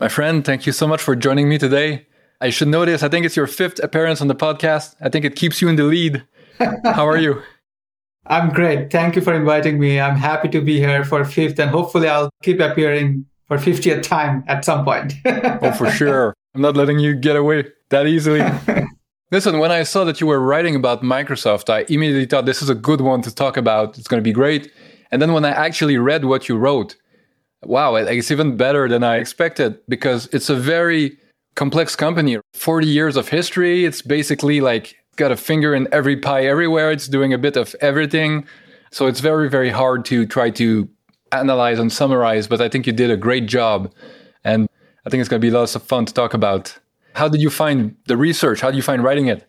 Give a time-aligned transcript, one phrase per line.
[0.00, 2.06] My friend, thank you so much for joining me today.
[2.40, 4.96] I should notice, I think it's your fifth appearance on the podcast.
[5.00, 6.24] I think it keeps you in the lead.
[6.84, 7.40] How are you?
[8.26, 8.90] I'm great.
[8.90, 10.00] Thank you for inviting me.
[10.00, 14.42] I'm happy to be here for fifth, and hopefully, I'll keep appearing for 50th time
[14.48, 15.14] at some point.
[15.26, 16.34] oh, for sure.
[16.54, 18.42] I'm not letting you get away that easily.
[19.30, 22.68] Listen, when I saw that you were writing about Microsoft, I immediately thought this is
[22.68, 23.96] a good one to talk about.
[23.98, 24.72] It's going to be great.
[25.10, 26.96] And then when I actually read what you wrote,
[27.66, 31.18] wow, it's even better than I expected because it's a very
[31.54, 32.38] complex company.
[32.54, 33.84] 40 years of history.
[33.84, 36.90] It's basically like got a finger in every pie everywhere.
[36.90, 38.46] It's doing a bit of everything.
[38.90, 40.88] So it's very, very hard to try to
[41.32, 43.92] analyze and summarize, but I think you did a great job.
[44.44, 44.68] And
[45.06, 46.76] I think it's going to be lots of fun to talk about.
[47.14, 48.60] How did you find the research?
[48.60, 49.48] How did you find writing it?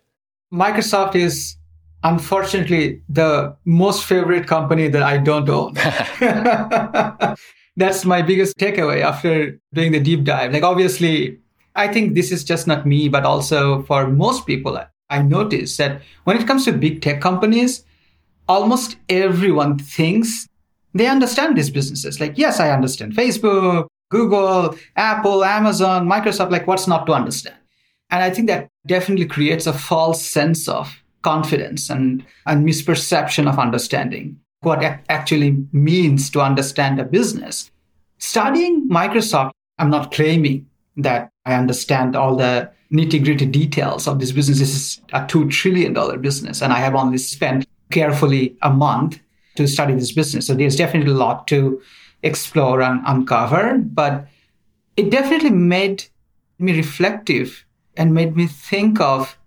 [0.54, 1.56] Microsoft is
[2.04, 5.74] unfortunately the most favorite company that I don't own.
[7.78, 10.54] That's my biggest takeaway after doing the deep dive.
[10.54, 11.40] Like, obviously,
[11.76, 16.02] I think this is just not me, but also for most people, I noticed that
[16.24, 17.84] when it comes to big tech companies,
[18.48, 20.48] almost everyone thinks
[20.94, 22.20] they understand these businesses.
[22.20, 27.58] Like, yes, I understand Facebook, Google, Apple, Amazon, Microsoft, like what's not to understand?
[28.10, 33.60] And I think that definitely creates a false sense of confidence and, and misperception of
[33.60, 37.72] understanding what it actually means to understand a business.
[38.18, 44.32] Studying Microsoft, I'm not claiming that I understand all the nitty gritty details of this
[44.32, 44.60] business.
[44.60, 49.20] This is a $2 trillion business, and I have only spent carefully a month
[49.56, 50.48] to study this business.
[50.48, 51.82] So there's definitely a lot to
[52.24, 54.28] explore and uncover, but
[54.98, 56.06] it definitely made
[56.58, 57.66] me reflective
[57.98, 59.38] and made me think of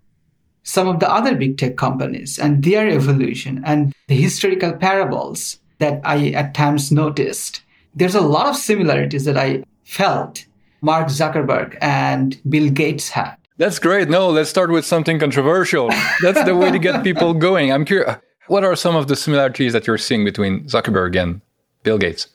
[0.63, 6.01] some of the other big tech companies and their evolution and the historical parables that
[6.03, 7.61] I at times noticed.
[7.95, 10.45] There's a lot of similarities that I felt
[10.81, 13.35] Mark Zuckerberg and Bill Gates had.
[13.57, 14.09] That's great.
[14.09, 15.89] No, let's start with something controversial.
[16.21, 17.73] That's the way to get people going.
[17.73, 18.15] I'm curious.
[18.47, 21.41] What are some of the similarities that you're seeing between Zuckerberg and
[21.83, 22.27] Bill Gates?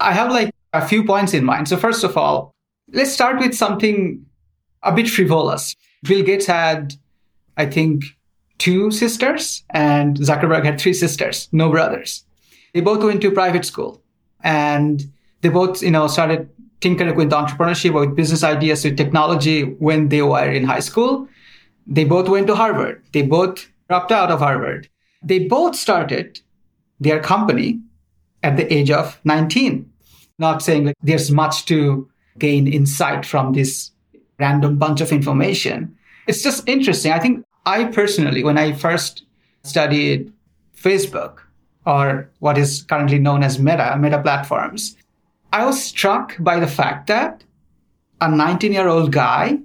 [0.00, 1.68] I have like a few points in mind.
[1.68, 2.54] So, first of all,
[2.92, 4.24] let's start with something
[4.82, 5.74] a bit frivolous.
[6.04, 6.94] Bill Gates had,
[7.58, 8.04] I think,
[8.58, 12.24] two sisters, and Zuckerberg had three sisters, no brothers.
[12.74, 14.02] They both went to private school,
[14.42, 15.04] and
[15.40, 16.48] they both, you know, started
[16.80, 21.28] tinkering with entrepreneurship, with business ideas, with technology when they were in high school.
[21.86, 23.02] They both went to Harvard.
[23.12, 24.88] They both dropped out of Harvard.
[25.22, 26.40] They both started
[27.00, 27.80] their company
[28.42, 29.90] at the age of 19.
[30.38, 32.08] Not saying like there's much to
[32.38, 33.90] gain insight from this
[34.38, 35.96] random bunch of information.
[36.28, 37.10] It's just interesting.
[37.10, 39.24] I think I personally, when I first
[39.62, 40.32] studied
[40.74, 41.40] Facebook
[41.84, 44.96] or what is currently known as Meta, Meta platforms,
[45.52, 47.44] I was struck by the fact that
[48.22, 49.58] a 19 year old guy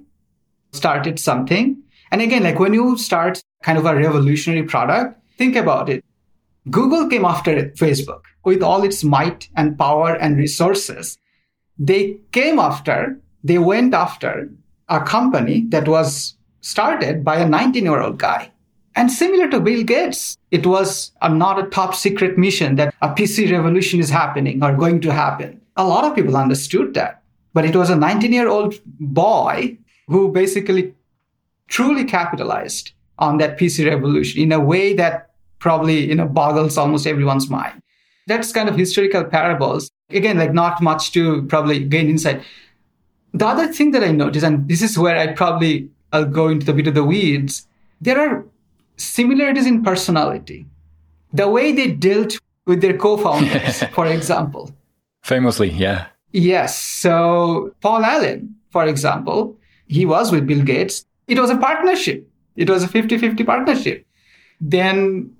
[0.72, 1.82] started something.
[2.10, 6.04] And again, like when you start kind of a revolutionary product, think about it.
[6.68, 11.16] Google came after Facebook with all its might and power and resources.
[11.78, 14.50] They came after, they went after
[14.90, 18.50] a company that was started by a 19 year old guy.
[18.96, 23.08] And similar to Bill Gates, it was a, not a top secret mission that a
[23.08, 27.22] PC revolution is happening or going to happen a lot of people understood that.
[27.52, 30.94] But it was a 19 year old boy who basically
[31.68, 37.06] truly capitalized on that PC revolution in a way that probably you know boggles almost
[37.06, 37.80] everyone's mind.
[38.26, 39.90] That's kind of historical parables.
[40.10, 42.42] Again, like not much to probably gain insight.
[43.32, 46.64] The other thing that I noticed, and this is where I probably I'll go into
[46.64, 47.66] the bit of the weeds,
[48.00, 48.46] there are
[48.96, 50.64] similarities in personality.
[51.32, 54.70] The way they dealt with their co-founders, for example.
[55.22, 56.06] Famously, yeah.
[56.30, 56.78] Yes.
[56.78, 59.58] So Paul Allen, for example,
[59.88, 61.04] he was with Bill Gates.
[61.26, 62.28] It was a partnership.
[62.54, 64.06] It was a 50-50 partnership.
[64.60, 65.34] Then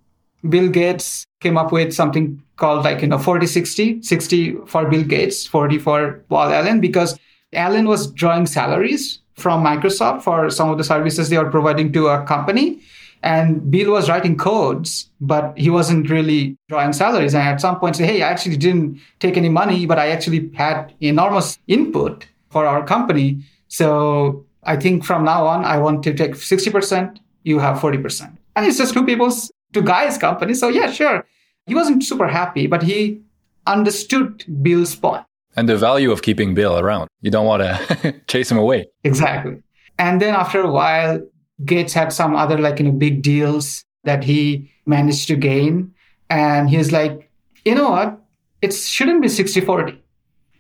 [0.49, 5.47] Bill Gates came up with something called like, you know, 40-60, 60 for Bill Gates,
[5.47, 7.17] 40 for Paul Allen, because
[7.53, 12.09] Allen was drawing salaries from Microsoft for some of the services they were providing to
[12.09, 12.81] a company.
[13.23, 17.35] And Bill was writing codes, but he wasn't really drawing salaries.
[17.35, 20.51] And at some point say, hey, I actually didn't take any money, but I actually
[20.55, 23.43] had enormous input for our company.
[23.69, 28.37] So I think from now on, I want to take 60%, you have 40%.
[28.57, 30.53] And it's just two people's, two guys' company.
[30.53, 31.25] So yeah, sure.
[31.67, 33.23] He wasn't super happy, but he
[33.67, 35.25] understood Bill's point.
[35.57, 37.09] And the value of keeping Bill around.
[37.21, 38.87] You don't want to chase him away.
[39.05, 39.63] Exactly.
[39.99, 41.21] And then after a while,
[41.65, 45.95] Gates had some other like, you know, big deals that he managed to gain.
[46.31, 47.31] And he's like,
[47.65, 48.21] you know what?
[48.61, 50.03] It shouldn't be 60 40.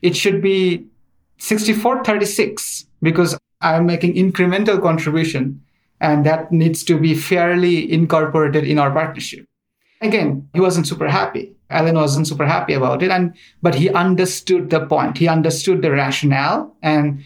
[0.03, 0.87] It should be
[1.39, 5.63] 6436 because I'm making incremental contribution
[6.01, 9.47] and that needs to be fairly incorporated in our partnership.
[10.01, 11.54] Again, he wasn't super happy.
[11.75, 13.11] Allen wasn't super happy about it.
[13.11, 15.19] And, but he understood the point.
[15.19, 17.25] He understood the rationale and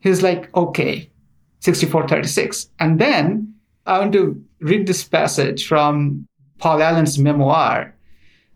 [0.00, 1.10] he's like, okay,
[1.60, 2.70] 6436.
[2.78, 3.54] And then
[3.86, 6.26] I want to read this passage from
[6.58, 7.94] Paul Allen's memoir.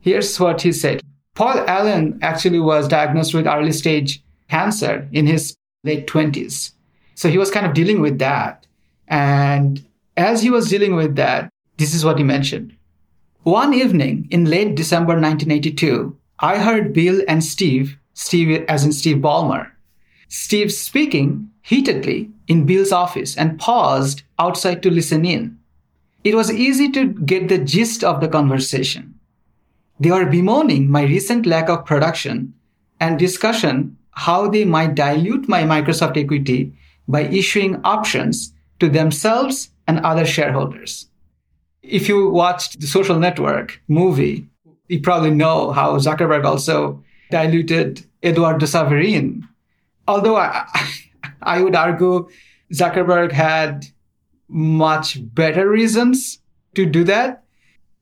[0.00, 1.00] Here's what he said.
[1.34, 5.54] Paul Allen actually was diagnosed with early stage cancer in his
[5.84, 6.72] late 20s.
[7.14, 8.66] So he was kind of dealing with that.
[9.08, 9.84] And
[10.16, 11.48] as he was dealing with that,
[11.78, 12.76] this is what he mentioned.
[13.44, 19.16] One evening in late December 1982, I heard Bill and Steve, Steve as in Steve
[19.16, 19.68] Ballmer,
[20.28, 25.58] Steve speaking heatedly in Bill's office and paused outside to listen in.
[26.22, 29.18] It was easy to get the gist of the conversation.
[29.98, 32.54] They were bemoaning my recent lack of production
[33.00, 36.74] and discussion how they might dilute my Microsoft equity
[37.08, 41.08] by issuing options to themselves and other shareholders.
[41.82, 44.48] If you watched the social network movie,
[44.88, 49.42] you probably know how Zuckerberg also diluted Eduardo Saverin.
[50.06, 50.66] Although I,
[51.42, 52.28] I would argue
[52.72, 53.86] Zuckerberg had
[54.48, 56.38] much better reasons
[56.74, 57.42] to do that.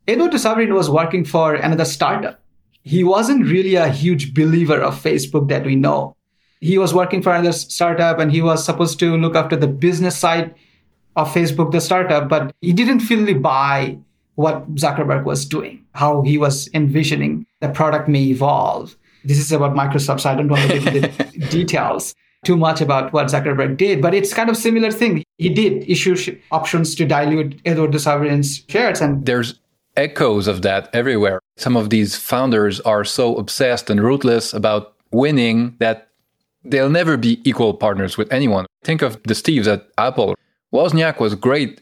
[0.06, 2.42] Eduardo Saverin was working for another startup.
[2.82, 6.16] He wasn't really a huge believer of Facebook that we know.
[6.60, 10.18] He was working for another startup and he was supposed to look after the business
[10.18, 10.54] side
[11.20, 13.98] of Facebook, the startup, but he didn't fully buy
[14.34, 18.96] what Zuckerberg was doing, how he was envisioning the product may evolve.
[19.24, 22.14] This is about Microsoft, so I don't want to get into the details
[22.44, 25.22] too much about what Zuckerberg did, but it's kind of similar thing.
[25.36, 29.60] He did issue sh- options to dilute Eduardo Saverin's shares, and there's
[29.96, 31.40] echoes of that everywhere.
[31.56, 36.08] Some of these founders are so obsessed and ruthless about winning that
[36.64, 38.66] they'll never be equal partners with anyone.
[38.84, 40.34] Think of the Steves at Apple.
[40.72, 41.80] Wozniak was great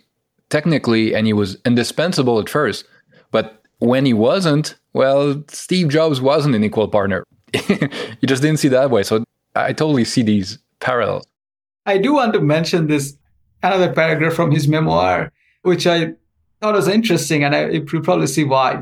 [0.51, 2.85] technically and he was indispensable at first,
[3.31, 7.25] but when he wasn't, well, Steve Jobs wasn't an equal partner.
[7.69, 9.03] you just didn't see that way.
[9.03, 9.25] So
[9.55, 11.27] I totally see these parallels.
[11.87, 13.17] I do want to mention this
[13.63, 15.33] another paragraph from his memoir,
[15.63, 16.15] which I
[16.61, 18.75] thought was interesting, and I, you probably see why.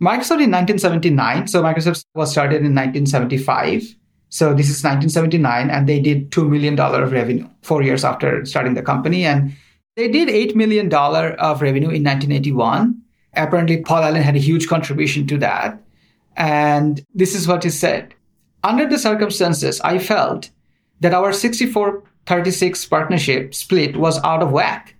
[0.00, 3.94] Microsoft in 1979, so Microsoft was started in 1975.
[4.32, 8.72] So this is 1979, and they did $2 million of revenue four years after starting
[8.72, 9.26] the company.
[9.26, 9.54] And
[9.94, 12.98] they did $8 million of revenue in 1981.
[13.34, 15.78] Apparently, Paul Allen had a huge contribution to that.
[16.34, 18.14] And this is what he said
[18.64, 20.50] under the circumstances, I felt
[21.00, 24.94] that our 64 36 partnership split was out of whack.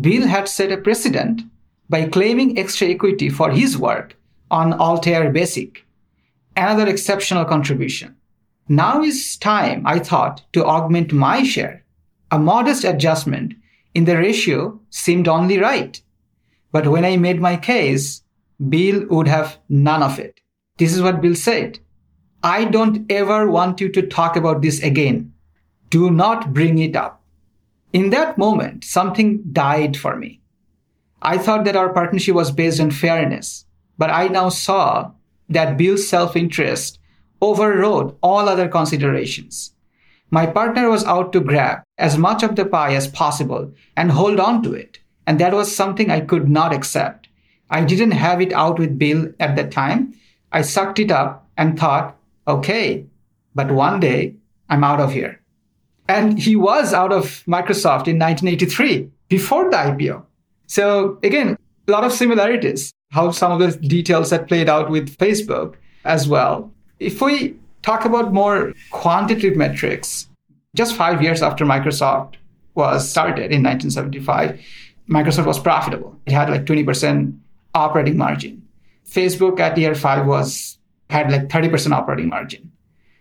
[0.00, 1.42] Bill had set a precedent
[1.88, 4.16] by claiming extra equity for his work
[4.50, 5.86] on Altair Basic,
[6.56, 8.16] another exceptional contribution.
[8.70, 11.84] Now is time, I thought, to augment my share.
[12.30, 13.54] A modest adjustment
[13.94, 16.00] in the ratio seemed only right.
[16.70, 18.22] But when I made my case,
[18.68, 20.40] Bill would have none of it.
[20.78, 21.80] This is what Bill said.
[22.44, 25.32] I don't ever want you to talk about this again.
[25.88, 27.20] Do not bring it up.
[27.92, 30.42] In that moment, something died for me.
[31.22, 33.66] I thought that our partnership was based on fairness,
[33.98, 35.10] but I now saw
[35.48, 36.99] that Bill's self interest
[37.40, 39.72] overrode all other considerations.
[40.30, 44.38] My partner was out to grab as much of the pie as possible and hold
[44.38, 44.98] on to it.
[45.26, 47.28] And that was something I could not accept.
[47.68, 50.14] I didn't have it out with Bill at that time.
[50.52, 52.16] I sucked it up and thought,
[52.46, 53.06] okay,
[53.54, 54.34] but one day
[54.68, 55.40] I'm out of here.
[56.08, 60.24] And he was out of Microsoft in 1983 before the IPO.
[60.66, 61.56] So again,
[61.86, 66.28] a lot of similarities, how some of the details that played out with Facebook as
[66.28, 66.72] well.
[67.00, 70.28] If we talk about more quantitative metrics,
[70.76, 72.34] just five years after Microsoft
[72.74, 74.60] was started in 1975,
[75.08, 76.16] Microsoft was profitable.
[76.26, 77.36] It had like 20%
[77.74, 78.62] operating margin.
[79.08, 80.78] Facebook at year five was
[81.08, 82.70] had like 30% operating margin.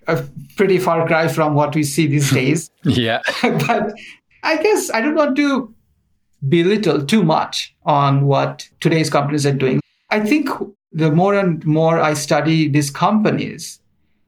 [0.07, 0.23] A
[0.55, 2.69] pretty far cry from what we see these days.
[2.83, 3.21] yeah.
[3.41, 3.93] but
[4.43, 5.73] I guess I don't want to
[6.47, 9.81] belittle too much on what today's companies are doing.
[10.09, 10.49] I think
[10.91, 13.79] the more and more I study these companies,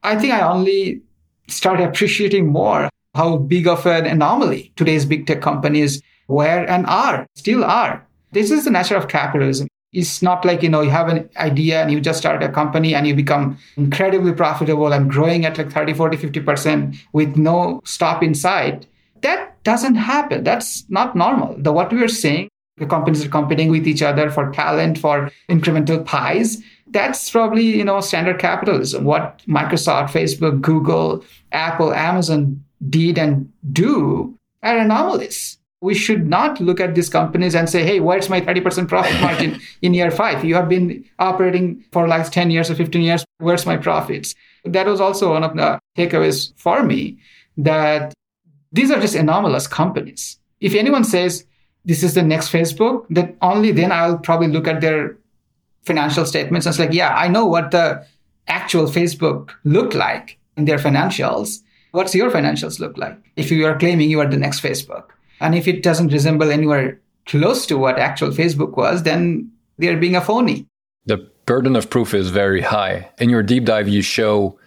[0.02, 1.02] I think I only
[1.48, 7.26] start appreciating more how big of an anomaly today's big tech companies were and are,
[7.34, 8.06] still are.
[8.32, 9.68] This is the nature of capitalism.
[9.92, 12.94] It's not like you know you have an idea and you just start a company
[12.94, 18.22] and you become incredibly profitable and growing at like 30 40 50% with no stop
[18.22, 18.86] inside.
[19.20, 20.44] That doesn't happen.
[20.44, 21.56] That's not normal.
[21.58, 22.48] The what we are seeing
[22.82, 26.62] the companies are competing with each other for talent for incremental pies
[26.92, 29.04] that's probably, you know, standard capitalism.
[29.04, 35.58] What Microsoft, Facebook, Google, Apple, Amazon did and do are anomalies.
[35.80, 39.60] We should not look at these companies and say, hey, where's my 30% profit margin
[39.82, 40.44] in year five?
[40.44, 43.24] You have been operating for like 10 years or 15 years.
[43.38, 44.34] Where's my profits?
[44.64, 47.18] That was also one of the takeaways for me
[47.56, 48.14] that
[48.70, 50.38] these are just anomalous companies.
[50.60, 51.44] If anyone says
[51.84, 55.16] this is the next Facebook, then only then I'll probably look at their
[55.84, 58.06] financial statements it's like, yeah, I know what the
[58.46, 61.58] actual Facebook looked like in their financials.
[61.90, 63.18] What's your financials look like?
[63.36, 65.04] If you are claiming you are the next Facebook.
[65.40, 70.16] And if it doesn't resemble anywhere close to what actual Facebook was, then they're being
[70.16, 70.66] a phony.
[71.06, 73.10] The burden of proof is very high.
[73.18, 74.58] In your deep dive, you show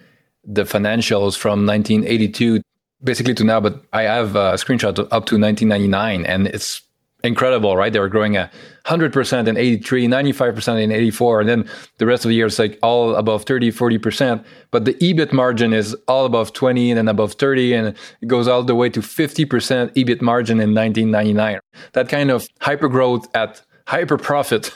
[0.43, 2.61] the financials from 1982
[3.03, 6.81] basically to now, but I have a screenshot up to 1999 and it's
[7.25, 7.91] incredible, right?
[7.91, 8.53] They were growing at
[8.85, 11.41] 100% in 83, 95% in 84.
[11.41, 14.45] And then the rest of the year is like all above 30, 40%.
[14.71, 17.73] But the EBIT margin is all above 20 and then above 30.
[17.73, 17.87] And
[18.21, 19.47] it goes all the way to 50%
[19.93, 21.59] EBIT margin in 1999.
[21.93, 24.75] That kind of hyper growth at hyper profit,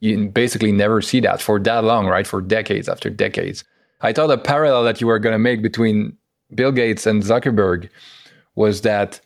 [0.00, 2.26] you basically never see that for that long, right?
[2.26, 3.64] For decades after decades.
[4.00, 6.16] I thought a parallel that you were going to make between
[6.54, 7.88] Bill Gates and Zuckerberg
[8.54, 9.20] was that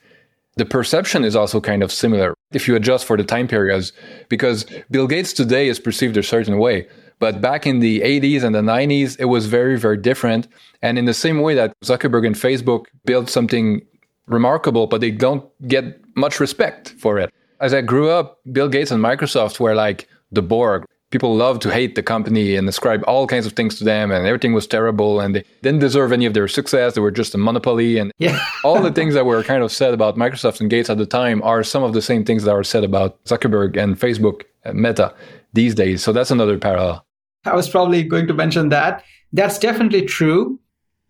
[0.56, 3.92] the perception is also kind of similar if you adjust for the time periods,
[4.28, 6.86] because Bill Gates today is perceived a certain way.
[7.18, 10.48] But back in the 80s and the 90s, it was very, very different.
[10.82, 13.80] And in the same way that Zuckerberg and Facebook built something
[14.26, 17.32] remarkable, but they don't get much respect for it.
[17.60, 20.84] As I grew up, Bill Gates and Microsoft were like the Borg
[21.14, 24.26] people love to hate the company and ascribe all kinds of things to them and
[24.26, 26.94] everything was terrible and they didn't deserve any of their success.
[26.94, 28.44] They were just a monopoly and yeah.
[28.64, 31.40] all the things that were kind of said about microsoft and gates at the time
[31.44, 35.14] are some of the same things that are said about zuckerberg and facebook and meta
[35.52, 36.02] these days.
[36.02, 37.06] So that's another parallel.
[37.44, 39.04] I was probably going to mention that.
[39.32, 40.58] That's definitely true.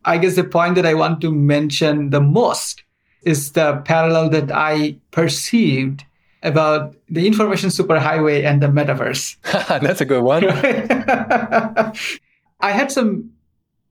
[0.04, 2.82] I guess the point that i want to mention the most
[3.22, 6.04] is the parallel that i perceived
[6.44, 9.36] about the information superhighway and the metaverse.
[9.80, 10.44] That's a good one.
[12.60, 13.30] I had some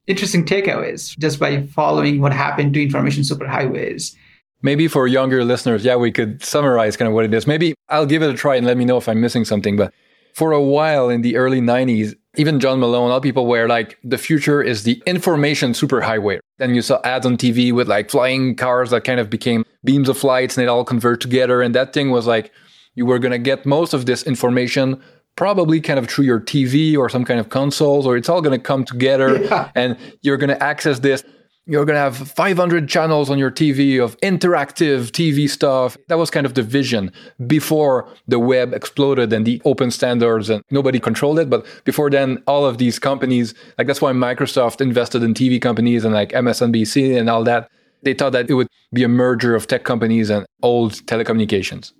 [0.08, 4.16] interesting takeaways just by following what happened to information superhighways.
[4.62, 7.46] Maybe for younger listeners, yeah, we could summarize kind of what it is.
[7.46, 9.76] Maybe I'll give it a try and let me know if I'm missing something.
[9.76, 9.94] But
[10.34, 14.18] for a while in the early 90s, even John Malone, all people were like, the
[14.18, 16.40] future is the information superhighway.
[16.60, 20.10] And you saw ads on TV with like flying cars that kind of became beams
[20.10, 21.62] of lights and it all converged together.
[21.62, 22.52] And that thing was like,
[22.96, 25.02] you were going to get most of this information
[25.36, 28.58] probably kind of through your TV or some kind of consoles, or it's all going
[28.58, 29.72] to come together yeah.
[29.76, 31.24] and you're going to access this
[31.66, 35.98] you're going to have 500 channels on your TV of interactive TV stuff.
[36.10, 37.12] That was kind of the vision
[37.48, 41.50] before the web exploded and the open standards and nobody controlled it.
[41.50, 46.04] But before then, all of these companies, like that's why Microsoft invested in TV companies
[46.04, 47.70] and like MSNBC and all that.
[48.02, 51.94] They thought that it would be a merger of tech companies and old telecommunications.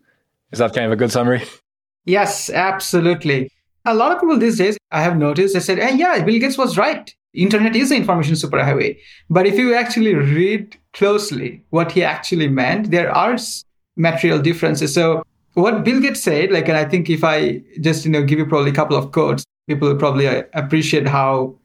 [0.52, 1.44] Is that kind of a good summary?
[2.06, 3.50] Yes, absolutely.
[3.86, 6.58] A lot of people these days, I have noticed, they said, hey, yeah, Bill Gates
[6.58, 8.98] was right internet is the information superhighway.
[9.30, 13.38] But if you actually read closely what he actually meant, there are
[13.96, 14.94] material differences.
[14.94, 15.24] So
[15.54, 18.46] what Bill Gates said, like, and I think if I just, you know, give you
[18.46, 21.56] probably a couple of quotes, people will probably uh, appreciate how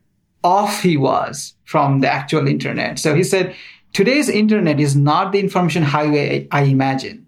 [0.45, 2.99] off he was from the actual internet.
[2.99, 3.55] So he said,
[3.93, 7.27] today's internet is not the information highway I imagine.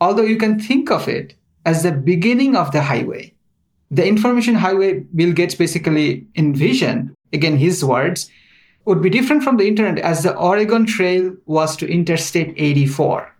[0.00, 3.32] Although you can think of it as the beginning of the highway.
[3.90, 8.30] The information highway Bill Gates basically envisioned again his words,
[8.84, 13.34] would be different from the internet as the Oregon Trail was to Interstate 84.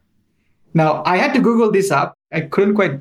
[0.74, 2.14] Now, I had to Google this up.
[2.32, 2.98] I couldn't quite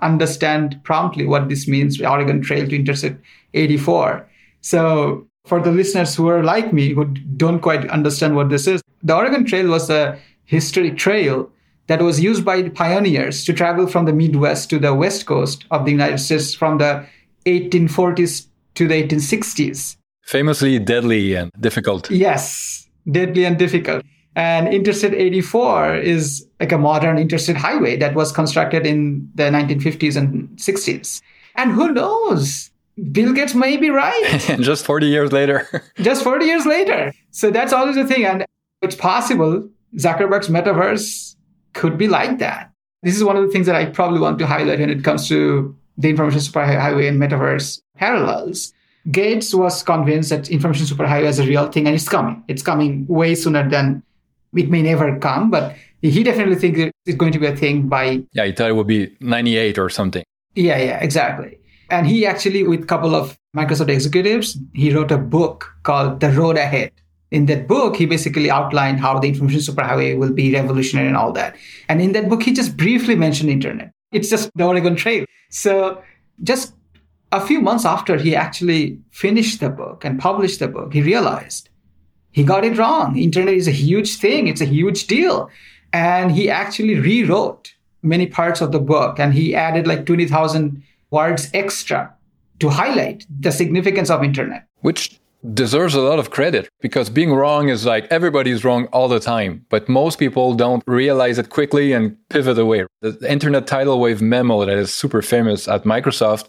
[0.00, 3.16] understand promptly what this means, Oregon Trail to Interstate
[3.54, 4.28] 84.
[4.60, 8.80] So, for the listeners who are like me, who don't quite understand what this is,
[9.02, 11.50] the Oregon Trail was a historic trail
[11.88, 15.84] that was used by pioneers to travel from the Midwest to the West Coast of
[15.84, 17.06] the United States from the
[17.46, 19.96] 1840s to the 1860s.
[20.22, 22.10] Famously deadly and difficult.
[22.10, 24.04] Yes, deadly and difficult.
[24.34, 30.16] And Interstate 84 is like a modern interstate highway that was constructed in the 1950s
[30.16, 31.20] and 60s.
[31.54, 32.70] And who knows?
[33.10, 34.38] Bill Gates may be right.
[34.60, 35.68] Just 40 years later.
[35.96, 37.12] Just 40 years later.
[37.30, 38.24] So that's always the thing.
[38.24, 38.46] And
[38.80, 41.36] it's possible Zuckerberg's metaverse
[41.74, 42.70] could be like that.
[43.02, 45.28] This is one of the things that I probably want to highlight when it comes
[45.28, 48.72] to the information superhighway and metaverse parallels
[49.10, 52.42] Gates was convinced that information superhighway is a real thing and it's coming.
[52.48, 54.02] It's coming way sooner than
[54.54, 58.22] it may never come, but he definitely thinks it's going to be a thing by.
[58.32, 60.22] Yeah, he thought it would be 98 or something.
[60.54, 61.58] Yeah, yeah, exactly.
[61.90, 66.30] And he actually, with a couple of Microsoft executives, he wrote a book called The
[66.30, 66.92] Road Ahead.
[67.30, 71.32] In that book, he basically outlined how the information superhighway will be revolutionary and all
[71.32, 71.56] that.
[71.88, 73.90] And in that book, he just briefly mentioned internet.
[74.12, 75.24] It's just the Oregon Trail.
[75.50, 76.02] So
[76.42, 76.74] just
[77.32, 81.70] a few months after he actually finished the book and published the book, he realized
[82.30, 83.16] he got it wrong.
[83.16, 84.48] Internet is a huge thing.
[84.48, 85.50] It's a huge deal.
[85.92, 91.50] And he actually rewrote many parts of the book and he added like 20,000 words
[91.54, 92.12] extra
[92.60, 94.66] to highlight the significance of internet.
[94.80, 95.18] Which
[95.54, 99.64] deserves a lot of credit because being wrong is like everybody's wrong all the time,
[99.70, 102.86] but most people don't realize it quickly and pivot away.
[103.00, 106.46] The internet tidal wave memo that is super famous at Microsoft,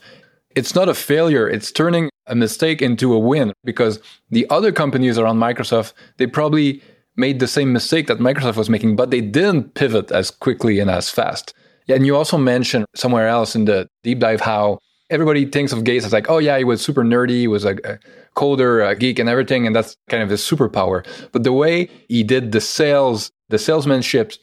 [0.55, 5.17] it's not a failure, it's turning a mistake into a win because the other companies
[5.17, 6.81] around Microsoft, they probably
[7.15, 10.89] made the same mistake that Microsoft was making, but they didn't pivot as quickly and
[10.89, 11.53] as fast.
[11.88, 14.79] And you also mentioned somewhere else in the deep dive how
[15.10, 17.75] everybody thinks of Gates as like, oh yeah, he was super nerdy, he was a,
[17.83, 18.00] a
[18.36, 21.05] coder, a geek, and everything, and that's kind of his superpower.
[21.31, 24.33] But the way he did the sales, the salesmanship,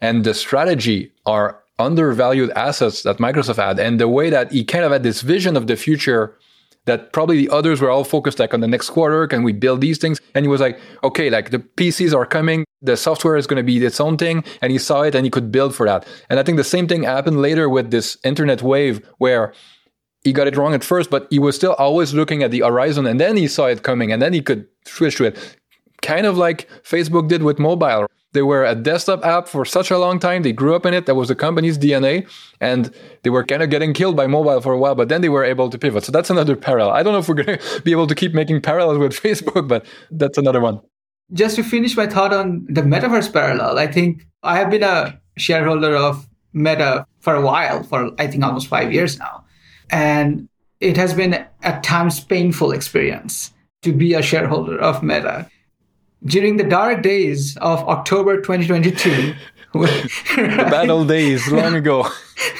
[0.00, 4.84] and the strategy are undervalued assets that Microsoft had, and the way that he kind
[4.84, 6.36] of had this vision of the future
[6.86, 9.80] that probably the others were all focused like on the next quarter can we build
[9.80, 10.20] these things?
[10.34, 13.62] And he was like okay like the pcs are coming the software is going to
[13.62, 16.06] be its own thing and he saw it and he could build for that.
[16.30, 19.52] And i think the same thing happened later with this internet wave where
[20.22, 23.06] he got it wrong at first but he was still always looking at the horizon
[23.06, 25.56] and then he saw it coming and then he could switch to it.
[26.02, 28.06] Kind of like facebook did with mobile
[28.36, 30.42] they were a desktop app for such a long time.
[30.42, 31.06] They grew up in it.
[31.06, 32.28] That was the company's DNA.
[32.60, 35.28] And they were kind of getting killed by mobile for a while, but then they
[35.28, 36.04] were able to pivot.
[36.04, 36.90] So that's another parallel.
[36.90, 39.66] I don't know if we're going to be able to keep making parallels with Facebook,
[39.66, 40.80] but that's another one.
[41.32, 45.20] Just to finish my thought on the metaverse parallel, I think I have been a
[45.36, 49.44] shareholder of Meta for a while, for I think almost five years now.
[49.90, 50.48] And
[50.80, 53.52] it has been at times painful experience
[53.82, 55.50] to be a shareholder of Meta
[56.24, 59.34] during the dark days of October 2022.
[59.72, 60.16] the
[60.70, 62.08] bad old days, long ago.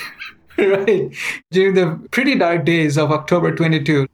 [0.59, 1.15] right.
[1.51, 4.07] During the pretty dark days of October 22.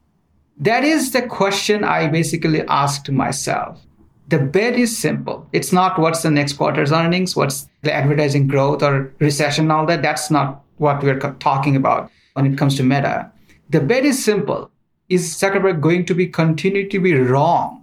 [0.59, 3.81] That is the question I basically asked myself.
[4.29, 5.47] The bet is simple.
[5.53, 10.03] It's not what's the next quarter's earnings, what's the advertising growth or recession, all that.
[10.03, 13.31] That's not what we're talking about when it comes to Meta.
[13.71, 14.71] The bet is simple.
[15.09, 17.82] Is Zuckerberg going to be continue to be wrong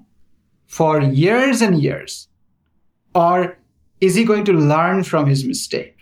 [0.69, 2.29] for years and years?
[3.13, 3.57] Or
[3.99, 5.97] is he going to learn from his mistake?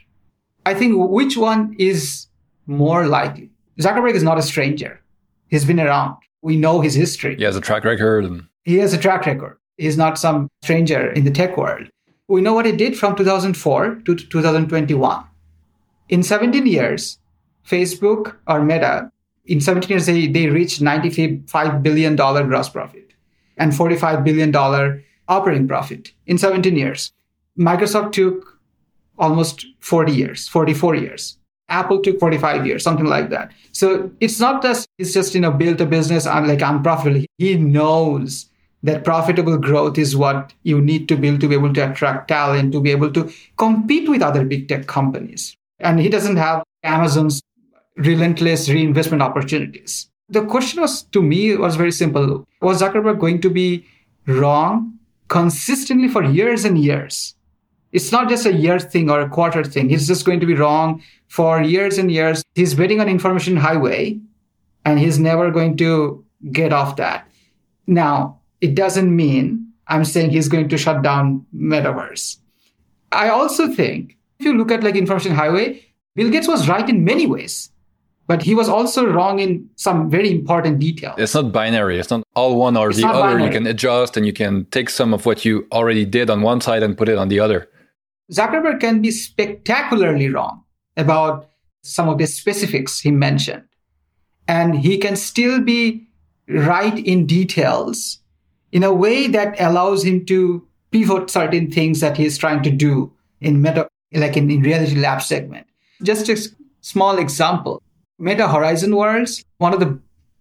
[0.66, 2.28] I think which one is
[2.68, 3.50] more likely?
[3.80, 5.02] Zuckerberg is not a stranger.
[5.48, 6.18] He's been around.
[6.42, 7.38] We know his history.
[7.38, 8.46] He has a track record.
[8.66, 9.58] He has a track record.
[9.78, 11.88] He's not some stranger in the tech world.
[12.28, 15.24] We know what he did from 2004 to 2021.
[16.10, 17.20] In 17 years,
[17.66, 19.12] Facebook or Meta,
[19.46, 23.07] in 17 years, they, they reached $95 billion gross profit
[23.58, 24.56] and $45 billion
[25.28, 27.12] operating profit in 17 years.
[27.58, 28.60] Microsoft took
[29.18, 31.38] almost 40 years, 44 years.
[31.70, 33.52] Apple took 45 years, something like that.
[33.74, 37.26] So it's not just, it's just, you know, build a business and like unprofitable.
[37.38, 38.50] He knows
[38.84, 42.72] that profitable growth is what you need to build to be able to attract talent,
[42.72, 45.58] to be able to compete with other big tech companies.
[45.80, 47.42] And he doesn't have Amazon's
[47.98, 50.10] relentless reinvestment opportunities.
[50.30, 52.46] The question was to me was very simple.
[52.62, 53.86] Was Zuckerberg going to be
[54.26, 57.36] wrong consistently for years and years?
[57.94, 59.90] It's not just a year thing or a quarter thing.
[59.90, 62.44] He's just going to be wrong for years and years.
[62.56, 64.20] He's betting on information highway
[64.84, 67.30] and he's never going to get off that.
[67.88, 72.38] Now, it doesn't mean I'm saying he's going to shut down metaverse.
[73.14, 75.86] I also think if you look at like information highway,
[76.16, 77.70] Bill Gates was right in many ways
[78.28, 81.16] but he was also wrong in some very important details.
[81.18, 81.98] It's not binary.
[81.98, 83.22] It's not all one or it's the other.
[83.22, 83.46] Binary.
[83.46, 86.60] You can adjust and you can take some of what you already did on one
[86.60, 87.70] side and put it on the other.
[88.32, 90.64] Zuckerberg can be spectacularly wrong
[90.98, 91.50] about
[91.84, 93.64] some of the specifics he mentioned.
[94.50, 96.08] And he can still be
[96.50, 98.20] right in details
[98.74, 103.12] in a way that allows him to pivot certain things that he's trying to do
[103.40, 105.68] in meta, like in, in reality lab segment.
[106.04, 106.38] Just a
[106.82, 107.82] small example.
[108.20, 110.00] Meta Horizon Worlds, one of the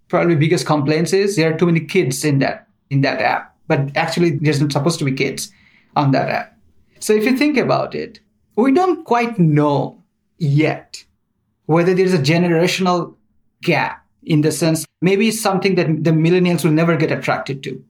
[0.08, 3.54] probably biggest complaints is there are too many kids in that in that app.
[3.68, 5.50] But actually, there's not supposed to be kids
[5.96, 6.58] on that app.
[7.00, 8.20] So if you think about it,
[8.56, 10.02] we don't quite know
[10.38, 11.04] yet
[11.66, 13.14] whether there's a generational
[13.62, 17.82] gap in the sense maybe it's something that the millennials will never get attracted to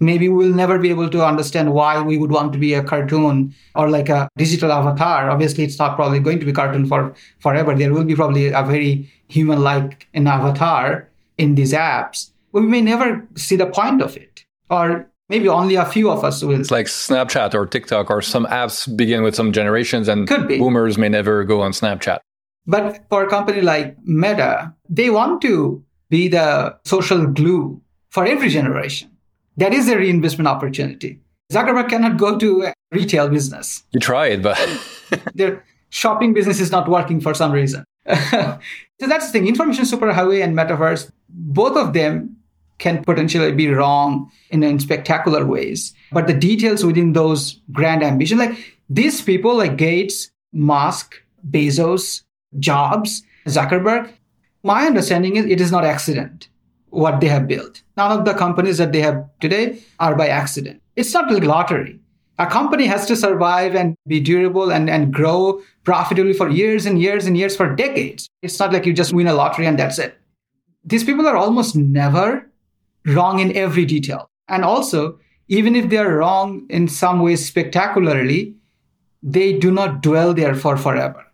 [0.00, 3.54] maybe we'll never be able to understand why we would want to be a cartoon
[3.74, 5.30] or like a digital avatar.
[5.30, 7.74] Obviously, it's not probably going to be cartoon for forever.
[7.74, 12.30] There will be probably a very human-like an avatar in these apps.
[12.52, 14.44] we may never see the point of it.
[14.70, 16.60] Or maybe only a few of us will.
[16.60, 20.58] It's like Snapchat or TikTok or some apps begin with some generations and Could be.
[20.58, 22.18] boomers may never go on Snapchat.
[22.66, 27.80] But for a company like Meta, they want to be the social glue
[28.10, 29.10] for every generation.
[29.56, 31.20] That is a reinvestment opportunity.
[31.52, 33.84] Zuckerberg cannot go to a retail business.
[33.92, 34.58] You tried, but
[35.34, 37.84] Their shopping business is not working for some reason.
[38.08, 38.58] so
[38.98, 39.46] that's the thing.
[39.46, 42.36] Information superhighway and metaverse, both of them
[42.78, 45.94] can potentially be wrong in, in spectacular ways.
[46.10, 52.22] But the details within those grand ambitions, like these people like Gates, Musk, Bezos,
[52.58, 54.12] Jobs, Zuckerberg,
[54.62, 56.48] my understanding is it is not accident
[56.94, 57.82] what they have built.
[57.96, 60.80] None of the companies that they have today are by accident.
[60.96, 62.00] It's not like lottery.
[62.38, 67.00] A company has to survive and be durable and, and grow profitably for years and
[67.00, 68.28] years and years for decades.
[68.42, 70.18] It's not like you just win a lottery and that's it.
[70.84, 72.50] These people are almost never
[73.06, 74.30] wrong in every detail.
[74.48, 78.56] And also, even if they are wrong in some ways spectacularly,
[79.22, 81.24] they do not dwell there for forever.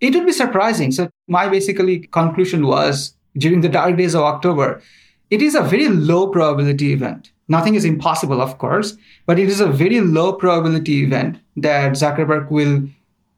[0.00, 0.92] It would be surprising.
[0.92, 4.82] So my basically conclusion was during the dark days of October,
[5.30, 7.32] it is a very low probability event.
[7.48, 12.50] Nothing is impossible, of course, but it is a very low probability event that Zuckerberg
[12.50, 12.82] will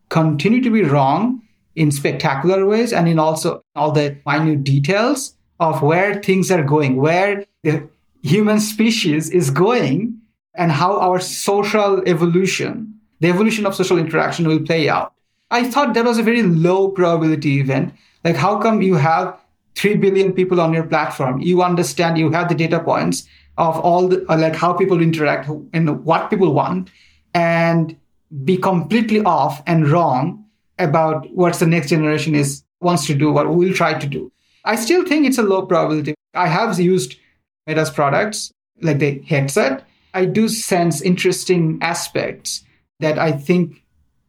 [0.09, 1.43] continue to be wrong
[1.77, 6.97] in spectacular ways and in also all the minute details of where things are going,
[6.97, 7.89] where the
[8.23, 10.19] human species is going,
[10.55, 15.15] and how our social evolution, the evolution of social interaction will play out.
[15.51, 17.95] I thought that was a very low probability event.
[18.25, 19.39] Like, how come you have
[19.75, 21.41] 3 billion people on your platform?
[21.41, 23.27] You understand, you have the data points
[23.59, 26.91] of all the, uh, like how people interact and what people want,
[27.35, 27.97] and
[28.45, 30.45] be completely off and wrong
[30.79, 34.33] about what the next generation is wants to do, what will try to do.
[34.65, 36.15] I still think it's a low probability.
[36.35, 37.17] I have used
[37.67, 39.87] Meta's products, like the headset.
[40.15, 42.65] I do sense interesting aspects
[43.01, 43.83] that I think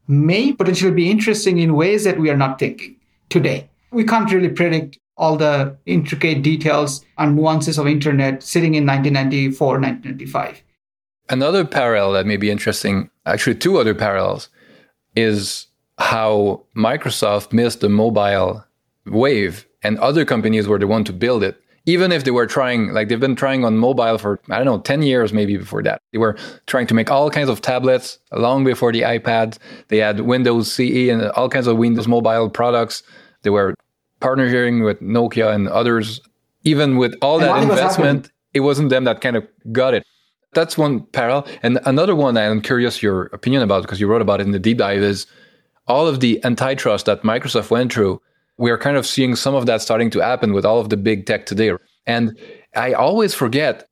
[0.06, 2.96] may potentially be interesting in ways that we are not thinking
[3.28, 3.68] today.
[3.90, 9.80] We can't really predict all the intricate details and nuances of internet sitting in 1994,
[9.80, 10.62] 1995.
[11.30, 14.48] Another parallel that may be interesting, actually two other parallels,
[15.16, 15.66] is
[15.98, 18.64] how Microsoft missed the mobile
[19.06, 21.60] wave and other companies were the one to build it.
[21.86, 24.80] Even if they were trying, like they've been trying on mobile for, I don't know,
[24.80, 26.00] 10 years maybe before that.
[26.12, 29.58] They were trying to make all kinds of tablets long before the iPad.
[29.88, 33.02] They had Windows CE and all kinds of Windows mobile products.
[33.42, 33.74] They were
[34.24, 36.20] partnering with Nokia and others.
[36.62, 40.04] Even with all that investment, it wasn't them that kind of got it.
[40.54, 41.46] That's one parallel.
[41.62, 44.58] And another one I'm curious your opinion about because you wrote about it in the
[44.58, 45.26] deep dive is
[45.86, 48.20] all of the antitrust that Microsoft went through
[48.56, 50.96] we are kind of seeing some of that starting to happen with all of the
[50.96, 51.72] big tech today.
[52.06, 52.38] And
[52.76, 53.88] I always forget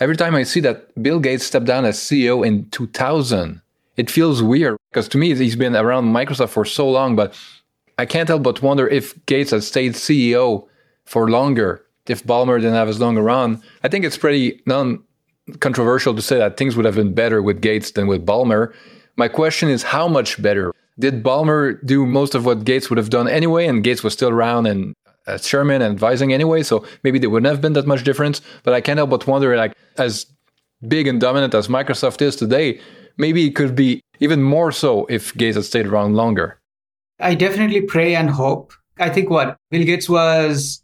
[0.00, 3.60] every time I see that Bill Gates stepped down as CEO in 2000,
[3.96, 7.38] it feels weird because to me, he's been around Microsoft for so long, but
[7.98, 10.66] I can't help but wonder if Gates had stayed CEO
[11.04, 13.62] for longer, if Ballmer didn't have as long a run.
[13.82, 15.02] I think it's pretty non
[15.60, 18.74] controversial to say that things would have been better with Gates than with Ballmer.
[19.16, 20.72] My question is how much better?
[20.98, 23.66] did Ballmer do most of what Gates would have done anyway?
[23.66, 24.94] And Gates was still around and
[25.26, 28.40] uh, chairman and advising anyway, so maybe there wouldn't have been that much difference.
[28.62, 30.26] But I can't help but wonder, like, as
[30.86, 32.80] big and dominant as Microsoft is today,
[33.16, 36.58] maybe it could be even more so if Gates had stayed around longer.
[37.20, 38.72] I definitely pray and hope.
[38.98, 40.82] I think what Bill Gates was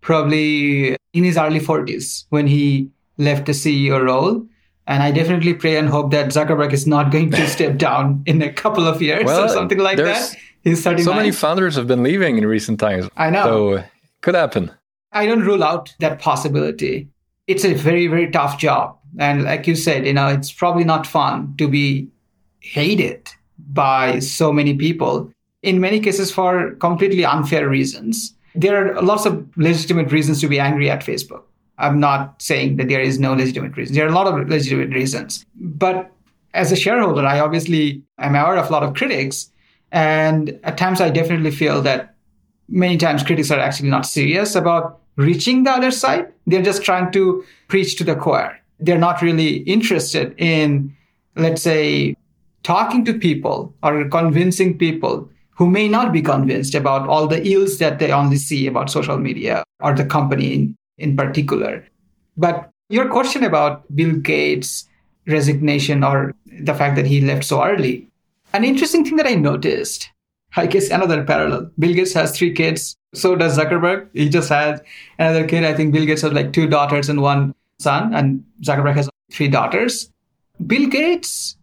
[0.00, 4.46] probably in his early 40s when he left the CEO role.
[4.86, 8.40] And I definitely pray and hope that Zuckerberg is not going to step down in
[8.40, 10.34] a couple of years well, or something like that.
[10.64, 11.04] He's 39.
[11.04, 13.08] So many founders have been leaving in recent times.
[13.16, 13.44] I know.
[13.44, 13.84] So
[14.22, 14.72] could happen.
[15.12, 17.08] I don't rule out that possibility.
[17.46, 18.98] It's a very, very tough job.
[19.18, 22.08] And like you said, you know, it's probably not fun to be
[22.60, 23.28] hated
[23.70, 28.34] by so many people, in many cases for completely unfair reasons.
[28.54, 31.42] There are lots of legitimate reasons to be angry at Facebook.
[31.78, 33.94] I'm not saying that there is no legitimate reason.
[33.94, 35.44] There are a lot of legitimate reasons.
[35.54, 36.10] But
[36.54, 39.50] as a shareholder, I obviously am aware of a lot of critics.
[39.92, 42.14] And at times, I definitely feel that
[42.68, 46.32] many times critics are actually not serious about reaching the other side.
[46.46, 48.58] They're just trying to preach to the choir.
[48.80, 50.96] They're not really interested in,
[51.36, 52.16] let's say,
[52.62, 57.78] talking to people or convincing people who may not be convinced about all the ills
[57.78, 61.84] that they only see about social media or the company in particular.
[62.36, 64.88] But your question about Bill Gates'
[65.26, 68.08] resignation or the fact that he left so early,
[68.52, 70.10] an interesting thing that I noticed
[70.56, 71.70] I guess another parallel.
[71.78, 72.96] Bill Gates has three kids.
[73.14, 74.08] So does Zuckerberg.
[74.12, 74.82] He just had
[75.18, 75.64] another kid.
[75.64, 79.48] I think Bill Gates has like two daughters and one son, and Zuckerberg has three
[79.48, 80.10] daughters.
[80.66, 81.56] Bill Gates,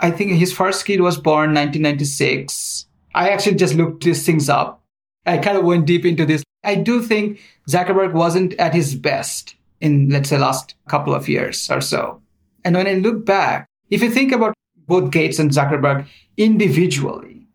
[0.00, 2.86] I think his first kid was born 1996.
[3.14, 4.82] I actually just looked these things up.
[5.26, 6.42] I kind of went deep into this.
[6.64, 11.70] I do think Zuckerberg wasn't at his best in, let's say, last couple of years
[11.70, 12.20] or so.
[12.64, 14.54] And when I look back, if you think about
[14.86, 17.46] both Gates and Zuckerberg individually,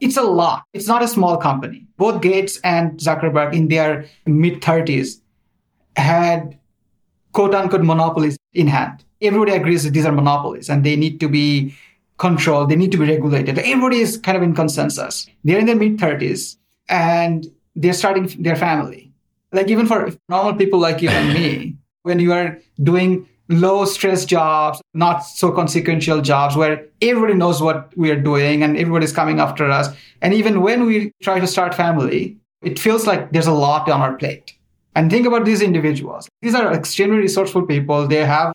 [0.00, 0.64] it's a lot.
[0.72, 1.86] It's not a small company.
[1.96, 5.20] Both Gates and Zuckerberg in their mid 30s
[5.96, 6.58] had
[7.32, 9.04] quote unquote monopolies in hand.
[9.20, 11.74] Everybody agrees that these are monopolies and they need to be
[12.18, 13.58] controlled, they need to be regulated.
[13.58, 15.26] Everybody is kind of in consensus.
[15.42, 16.56] They're in their mid 30s
[16.88, 19.12] and they're starting their family.
[19.52, 24.24] Like even for normal people like you and me, when you are doing low stress
[24.24, 29.38] jobs, not so consequential jobs where everybody knows what we are doing and everybody's coming
[29.38, 29.88] after us.
[30.22, 34.00] And even when we try to start family, it feels like there's a lot on
[34.00, 34.54] our plate.
[34.96, 36.28] And think about these individuals.
[36.40, 38.06] These are extremely resourceful people.
[38.06, 38.52] They have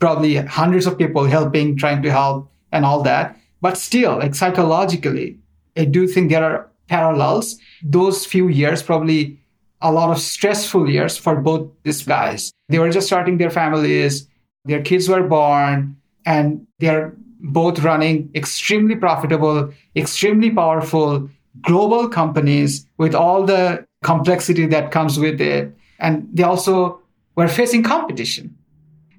[0.00, 3.36] probably hundreds of people helping, trying to help and all that.
[3.60, 5.38] But still, like psychologically,
[5.76, 7.58] I do think there are parallels.
[7.82, 9.38] Those few years, probably
[9.80, 12.52] a lot of stressful years for both these guys.
[12.68, 14.26] They were just starting their families,
[14.64, 21.28] their kids were born, and they're both running extremely profitable, extremely powerful
[21.62, 25.74] global companies with all the complexity that comes with it.
[25.98, 27.00] And they also
[27.36, 28.56] were facing competition.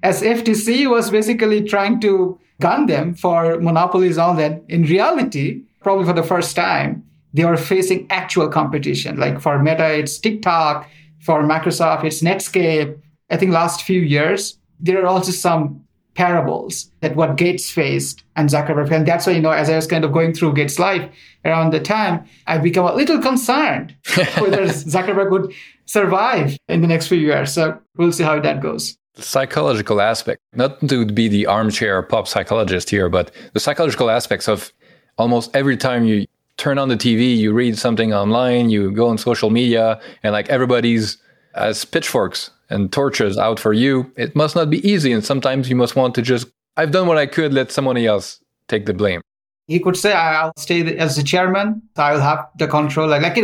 [0.02, 6.04] As FTC was basically trying to gun them for monopolies, all that, in reality, probably
[6.04, 9.16] for the first time, they were facing actual competition.
[9.16, 10.88] Like for Meta, it's TikTok.
[11.20, 12.96] For Microsoft, it's Netscape.
[13.28, 18.48] I think last few years, there are also some parables that what Gates faced and
[18.48, 18.90] Zuckerberg.
[18.90, 21.08] And that's why, you know, as I was kind of going through Gates' life
[21.44, 23.94] around the time, I became a little concerned
[24.38, 25.52] whether Zuckerberg would
[25.86, 27.52] survive in the next few years.
[27.52, 28.96] So we'll see how that goes.
[29.18, 34.72] Psychological aspect, not to be the armchair pop psychologist here, but the psychological aspects of
[35.16, 36.26] almost every time you
[36.56, 40.48] turn on the TV, you read something online, you go on social media, and like
[40.48, 41.18] everybody's
[41.54, 44.10] as pitchforks and torches out for you.
[44.16, 47.18] It must not be easy, and sometimes you must want to just, I've done what
[47.18, 49.20] I could, let somebody else take the blame.
[49.66, 51.82] He could say, "I'll stay as the chairman.
[51.96, 53.36] I'll have the control." Like, like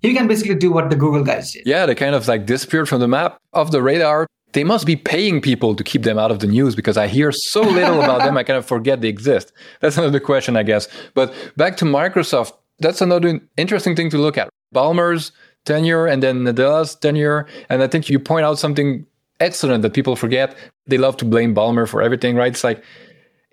[0.00, 1.66] he can basically do what the Google guys did.
[1.66, 4.26] Yeah, they kind of like disappeared from the map of the radar.
[4.52, 7.32] They must be paying people to keep them out of the news because I hear
[7.32, 8.36] so little about them.
[8.36, 9.52] I kind of forget they exist.
[9.80, 10.88] That's another question, I guess.
[11.14, 14.48] But back to Microsoft, that's another interesting thing to look at.
[14.74, 15.32] Ballmer's
[15.64, 17.46] tenure and then Nadella's tenure.
[17.68, 19.04] And I think you point out something
[19.38, 20.56] excellent that people forget.
[20.86, 22.52] They love to blame Ballmer for everything, right?
[22.52, 22.82] It's like,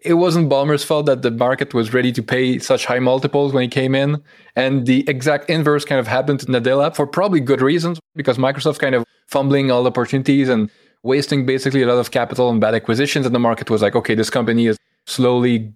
[0.03, 3.63] it wasn't Ballmer's fault that the market was ready to pay such high multiples when
[3.63, 4.21] he came in.
[4.55, 8.79] And the exact inverse kind of happened to Nadella for probably good reasons, because Microsoft
[8.79, 10.69] kind of fumbling all the opportunities and
[11.05, 13.25] wasting basically a lot of capital and bad acquisitions.
[13.25, 15.71] And the market was like, okay, this company is slowly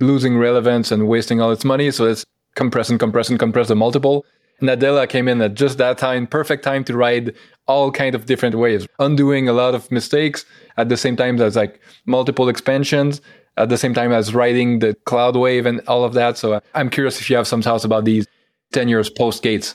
[0.00, 1.90] losing relevance and wasting all its money.
[1.90, 4.24] So let's compress and compress and compress the multiple.
[4.62, 7.34] Nadella came in at just that time, perfect time to ride
[7.66, 10.44] all kind of different waves, undoing a lot of mistakes
[10.76, 13.20] at the same time as like multiple expansions,
[13.56, 16.38] at the same time as riding the cloud wave and all of that.
[16.38, 18.26] So uh, I'm curious if you have some thoughts about these
[18.72, 19.74] 10 years post Gates.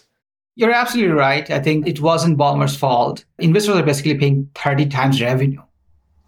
[0.57, 1.49] You're absolutely right.
[1.51, 3.23] I think it wasn't Ballmer's fault.
[3.37, 5.61] Investors are basically paying 30 times revenue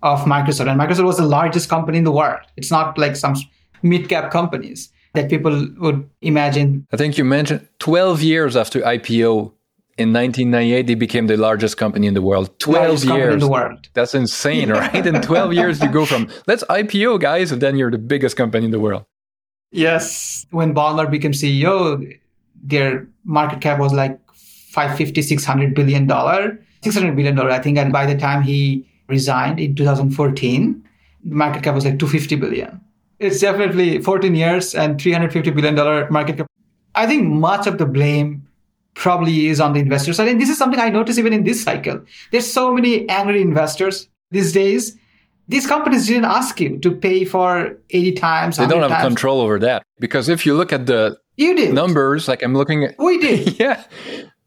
[0.04, 0.70] of Microsoft.
[0.70, 2.42] And Microsoft was the largest company in the world.
[2.56, 3.36] It's not like some
[3.82, 6.86] mid cap companies that people would imagine.
[6.94, 9.52] I think you mentioned 12 years after IPO
[9.98, 13.90] in 1998 they became the largest company in the world 12 years in the world
[13.94, 17.92] that's insane right in 12 years you go from let's ipo guys and then you're
[17.92, 19.04] the biggest company in the world
[19.74, 22.18] yes when Ballmer became ceo
[22.64, 27.92] their market cap was like 550 600 billion dollar 600 billion dollar i think and
[27.92, 30.84] by the time he resigned in 2014
[31.26, 32.82] the market cap was like 250 billion
[33.20, 36.48] it's definitely 14 years and 350 billion dollar market cap.
[36.96, 38.48] I think much of the blame
[38.96, 40.30] probably is on the investor side.
[40.30, 42.02] And this is something I notice even in this cycle.
[42.32, 44.98] There's so many angry investors these days.
[45.48, 48.58] These companies didn't ask you to pay for 80 times.
[48.58, 49.08] They don't have times.
[49.08, 49.84] control over that.
[50.00, 51.74] Because if you look at the you did.
[51.74, 52.98] numbers, like I'm looking at.
[52.98, 53.60] We did.
[53.60, 53.84] yeah.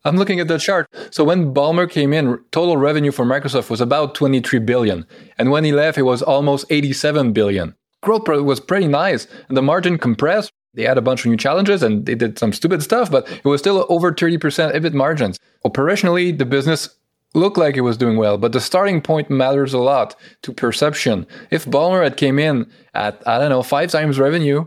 [0.05, 0.89] I'm looking at the chart.
[1.11, 5.07] So when Ballmer came in, total revenue for Microsoft was about 23 billion.
[5.39, 9.63] And when he left, it was almost 87 billion growth was pretty nice and the
[9.63, 10.53] margin compressed.
[10.75, 13.45] They had a bunch of new challenges and they did some stupid stuff, but it
[13.45, 14.39] was still over 30%
[14.75, 15.39] EBIT margins.
[15.65, 16.89] Operationally, the business
[17.35, 21.27] looked like it was doing well, but the starting point matters a lot to perception.
[21.51, 24.67] If Ballmer had came in at, I don't know, five times revenue,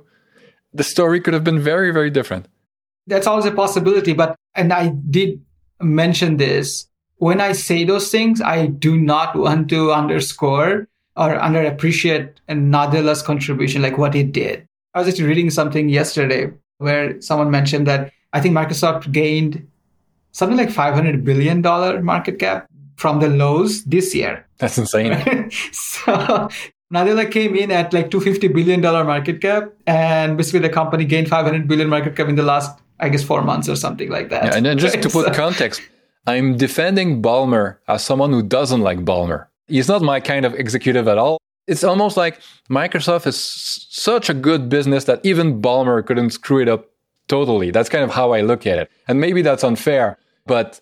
[0.75, 2.47] the story could have been very, very different.
[3.07, 4.13] That's always a possibility.
[4.13, 5.43] But, and I did
[5.81, 6.87] mention this.
[7.17, 13.81] When I say those things, I do not want to underscore or underappreciate Nadella's contribution,
[13.81, 14.67] like what he did.
[14.93, 19.65] I was actually reading something yesterday where someone mentioned that I think Microsoft gained
[20.33, 21.61] something like $500 billion
[22.03, 24.45] market cap from the lows this year.
[24.57, 25.49] That's insane.
[25.71, 26.49] so
[26.93, 31.67] Nadella came in at like $250 billion market cap, and basically the company gained 500
[31.67, 34.45] billion market cap in the last, I guess, four months or something like that.
[34.45, 35.81] Yeah, and then just to put context,
[36.27, 39.47] I'm defending Ballmer as someone who doesn't like Ballmer.
[39.67, 41.39] He's not my kind of executive at all.
[41.67, 46.69] It's almost like Microsoft is such a good business that even Ballmer couldn't screw it
[46.69, 46.85] up
[47.27, 47.71] totally.
[47.71, 48.91] That's kind of how I look at it.
[49.07, 50.79] And maybe that's unfair, but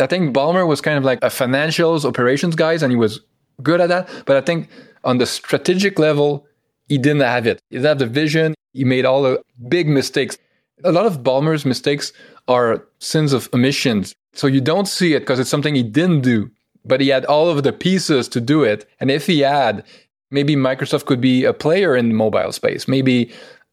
[0.00, 3.20] I think Ballmer was kind of like a financials operations guys and he was
[3.62, 4.08] good at that.
[4.26, 4.68] But I think
[5.04, 6.46] on the strategic level,
[6.88, 7.60] he didn't have it.
[7.70, 8.54] He didn't have the vision.
[8.72, 10.38] He made all the big mistakes.
[10.84, 12.12] A lot of Ballmer's mistakes
[12.48, 14.14] are sins of omissions.
[14.34, 16.50] So you don't see it because it's something he didn't do,
[16.84, 18.88] but he had all of the pieces to do it.
[19.00, 19.84] And if he had,
[20.30, 22.88] maybe Microsoft could be a player in the mobile space.
[22.88, 23.30] Maybe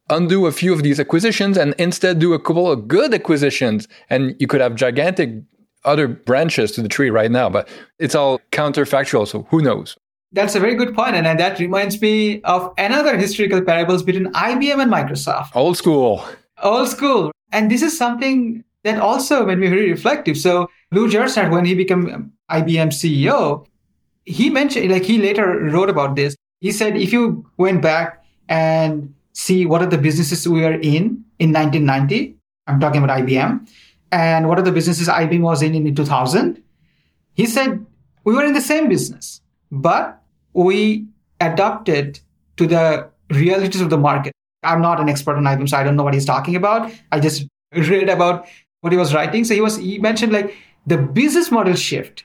[0.09, 3.87] undo a few of these acquisitions and instead do a couple of good acquisitions.
[4.09, 5.31] And you could have gigantic
[5.89, 9.27] other branches to the tree right now, but it's all counterfactual.
[9.27, 9.97] So who knows?
[10.31, 14.79] That's a very good point, and that reminds me of another historical parables between IBM
[14.79, 15.55] and Microsoft.
[15.55, 16.23] Old school.
[16.61, 17.31] Old school.
[17.51, 20.37] And this is something that also made me very reflective.
[20.37, 23.65] So Lou Gerstner, when he became IBM CEO,
[24.25, 26.35] he mentioned, like he later wrote about this.
[26.61, 31.25] He said, if you went back and see what are the businesses we were in
[31.39, 32.35] in 1990,
[32.67, 33.67] I'm talking about IBM,
[34.11, 36.61] and what are the businesses IBM was in in 2000,
[37.33, 37.85] he said
[38.23, 39.41] we were in the same business,
[39.71, 40.21] but
[40.53, 41.07] we
[41.39, 42.19] adapted
[42.57, 44.33] to the realities of the market.
[44.63, 46.91] I'm not an expert on IBM, so I don't know what he's talking about.
[47.11, 48.47] I just read about
[48.81, 49.43] what he was writing.
[49.43, 52.23] So he was he mentioned like the business model shift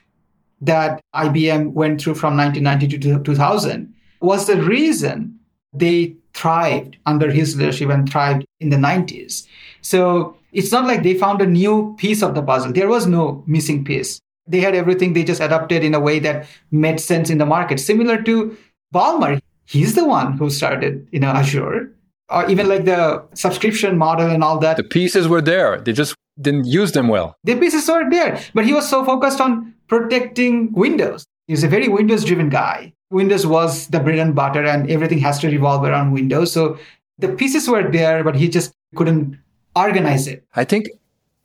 [0.61, 5.37] that IBM went through from 1990 to 2000 was the reason
[5.73, 9.47] they thrived under his leadership and thrived in the 90s.
[9.81, 12.71] So it's not like they found a new piece of the puzzle.
[12.71, 14.19] There was no missing piece.
[14.47, 15.13] They had everything.
[15.13, 17.79] They just adapted in a way that made sense in the market.
[17.79, 18.57] Similar to
[18.93, 21.91] Ballmer, he's the one who started, you know, Azure,
[22.29, 24.77] or even like the subscription model and all that.
[24.77, 25.81] The pieces were there.
[25.81, 27.35] They just didn't use them well.
[27.43, 31.25] The pieces were there, but he was so focused on protecting Windows.
[31.47, 32.93] He's a very Windows-driven guy.
[33.11, 36.51] Windows was the bread and butter, and everything has to revolve around Windows.
[36.51, 36.77] So
[37.17, 39.37] the pieces were there, but he just couldn't
[39.75, 40.45] organize it.
[40.55, 40.89] I think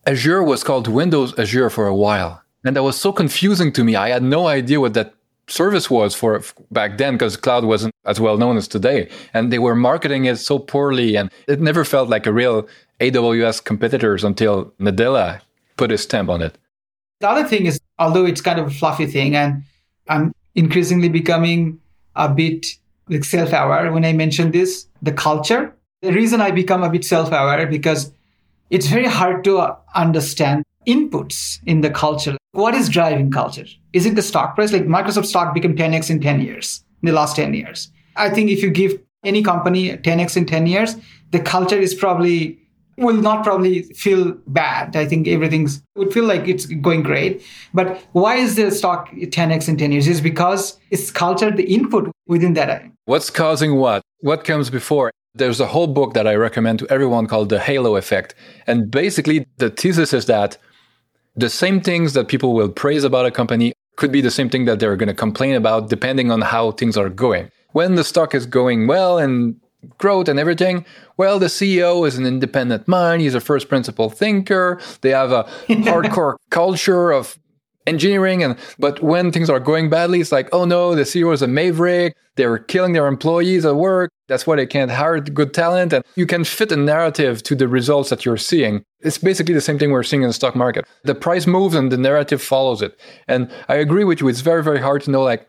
[0.06, 2.42] Azure was called Windows Azure for a while.
[2.64, 3.96] And that was so confusing to me.
[3.96, 5.14] I had no idea what that
[5.48, 9.10] service was for back then because cloud wasn't as well known as today.
[9.34, 12.68] And they were marketing it so poorly and it never felt like a real
[13.00, 15.40] AWS competitors until Nadella
[15.76, 16.56] put his stamp on it.
[17.20, 19.62] The other thing is, although it's kind of a fluffy thing, and
[20.08, 21.80] I'm increasingly becoming
[22.16, 22.66] a bit
[23.08, 25.74] like self-aware when I mention this, the culture.
[26.02, 28.12] The reason I become a bit self-aware because
[28.70, 32.36] it's very hard to understand inputs in the culture.
[32.52, 33.66] What is driving culture?
[33.92, 34.72] Is it the stock price?
[34.72, 37.90] Like Microsoft stock became 10x in 10 years, in the last 10 years.
[38.16, 40.96] I think if you give any company 10x in 10 years,
[41.30, 42.58] the culture is probably
[42.96, 44.94] will not probably feel bad.
[44.94, 47.42] I think everything's would feel like it's going great.
[47.72, 50.06] But why is the stock 10x in 10 years?
[50.06, 52.84] Is because it's culture, the input within that.
[53.06, 54.02] What's causing what?
[54.20, 55.10] What comes before?
[55.34, 58.34] There's a whole book that I recommend to everyone called The Halo Effect.
[58.66, 60.56] And basically, the thesis is that
[61.36, 64.64] the same things that people will praise about a company could be the same thing
[64.64, 67.50] that they're going to complain about depending on how things are going.
[67.72, 69.56] When the stock is going well and
[69.98, 70.84] growth and everything,
[71.16, 73.22] well, the CEO is an independent mind.
[73.22, 74.80] He's a first principle thinker.
[75.02, 77.38] They have a hardcore culture of
[77.86, 81.40] engineering and but when things are going badly it's like oh no the ceo is
[81.40, 85.92] a maverick they're killing their employees at work that's why they can't hire good talent
[85.92, 88.84] and you can fit a narrative to the results that you're seeing.
[89.00, 90.86] It's basically the same thing we're seeing in the stock market.
[91.04, 92.98] The price moves and the narrative follows it.
[93.28, 95.48] And i agree with you it's very very hard to know like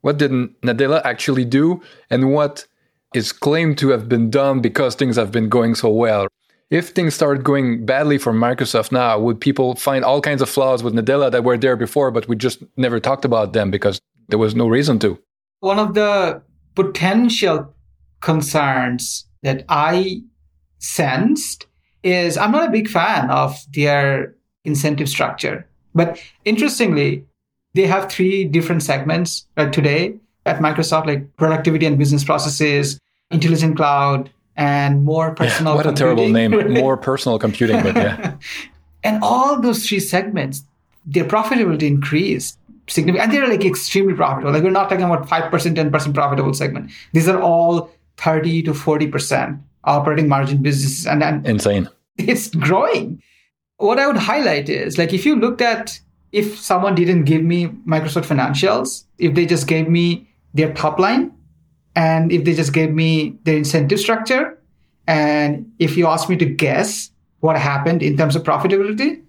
[0.00, 1.80] what did nadella actually do
[2.10, 2.66] and what
[3.14, 6.26] is claimed to have been done because things have been going so well.
[6.70, 10.82] If things started going badly for Microsoft now, would people find all kinds of flaws
[10.82, 14.38] with Nadella that were there before, but we just never talked about them because there
[14.38, 15.18] was no reason to?
[15.60, 16.42] One of the
[16.74, 17.71] potential
[18.22, 20.22] concerns that I
[20.78, 21.66] sensed
[22.02, 25.68] is I'm not a big fan of their incentive structure.
[25.94, 27.24] But interestingly,
[27.74, 30.14] they have three different segments right, today
[30.46, 32.98] at Microsoft, like productivity and business processes,
[33.30, 35.74] intelligent cloud, and more personal.
[35.74, 35.76] Computing.
[35.76, 36.48] What computing.
[36.48, 36.80] a terrible name!
[36.80, 38.36] More personal computing, but yeah.
[39.04, 40.64] and all those three segments,
[41.06, 44.52] their profitability increased significantly, and they're like extremely profitable.
[44.52, 46.90] Like we're not talking about five percent, ten percent profitable segment.
[47.12, 47.90] These are all
[48.22, 51.88] thirty to forty percent operating margin businesses, and, and insane.
[52.18, 53.22] It's growing.
[53.78, 55.98] What I would highlight is like if you looked at
[56.30, 61.32] if someone didn't give me Microsoft financials, if they just gave me their top line,
[61.94, 64.58] and if they just gave me their incentive structure,
[65.06, 67.10] and if you asked me to guess
[67.40, 69.22] what happened in terms of profitability,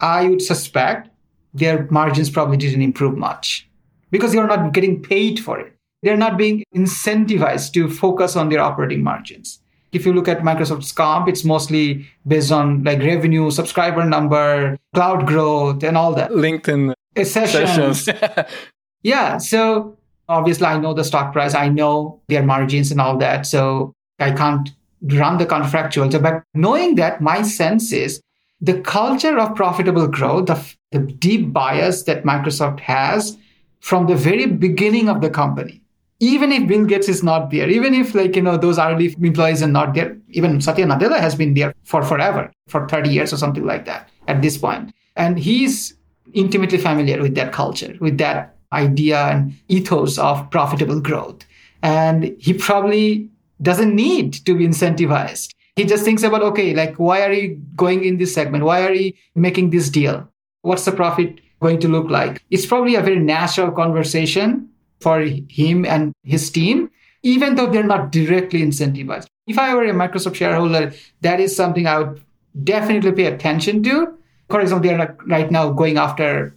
[0.00, 1.10] I would suspect
[1.54, 3.68] their margins probably didn't improve much
[4.10, 5.77] because you're not getting paid for it.
[6.02, 9.60] They're not being incentivized to focus on their operating margins.
[9.92, 15.26] If you look at Microsoft's comp, it's mostly based on like revenue, subscriber number, cloud
[15.26, 16.30] growth, and all that.
[16.30, 16.92] LinkedIn
[17.24, 18.04] sessions.
[18.04, 18.48] sessions.
[19.02, 19.38] yeah.
[19.38, 19.96] So
[20.28, 23.46] obviously, I know the stock price, I know their margins and all that.
[23.46, 24.70] So I can't
[25.02, 26.20] run the contractuals.
[26.20, 28.20] But knowing that, my sense is
[28.60, 33.38] the culture of profitable growth, the, the deep bias that Microsoft has
[33.80, 35.80] from the very beginning of the company
[36.20, 39.62] even if Bill Gates is not there, even if like, you know, those early employees
[39.62, 43.36] are not there, even Satya Nadella has been there for forever, for 30 years or
[43.36, 44.92] something like that at this point.
[45.16, 45.94] And he's
[46.34, 51.44] intimately familiar with that culture, with that idea and ethos of profitable growth.
[51.82, 53.30] And he probably
[53.62, 55.54] doesn't need to be incentivized.
[55.76, 58.64] He just thinks about, okay, like, why are you going in this segment?
[58.64, 60.28] Why are you making this deal?
[60.62, 62.42] What's the profit going to look like?
[62.50, 64.68] It's probably a very natural conversation
[65.00, 66.90] for him and his team,
[67.22, 69.26] even though they're not directly incentivized.
[69.46, 70.92] If I were a Microsoft shareholder,
[71.22, 72.22] that is something I would
[72.64, 74.14] definitely pay attention to.
[74.48, 76.54] For example, they're like right now going after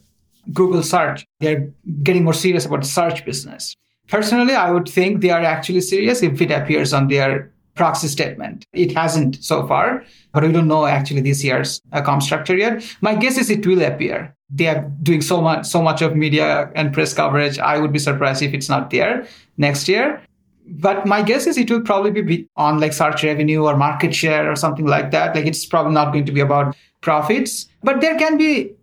[0.54, 1.26] Google search.
[1.40, 1.72] They're
[2.04, 3.76] getting more serious about the search business.
[4.08, 8.66] Personally, I would think they are actually serious if it appears on their proxy statement.
[8.74, 10.04] It hasn't so far,
[10.34, 12.84] but we don't know actually this year's uh, comp structure yet.
[13.02, 14.36] My guess is it will appear.
[14.50, 17.58] They are doing so much so much of media and press coverage.
[17.60, 19.26] I would be surprised if it's not there
[19.58, 20.22] next year.
[20.68, 24.50] But my guess is it will probably be on like search revenue or market share
[24.50, 25.36] or something like that.
[25.36, 27.68] Like it's probably not going to be about profits.
[27.84, 28.74] But there can be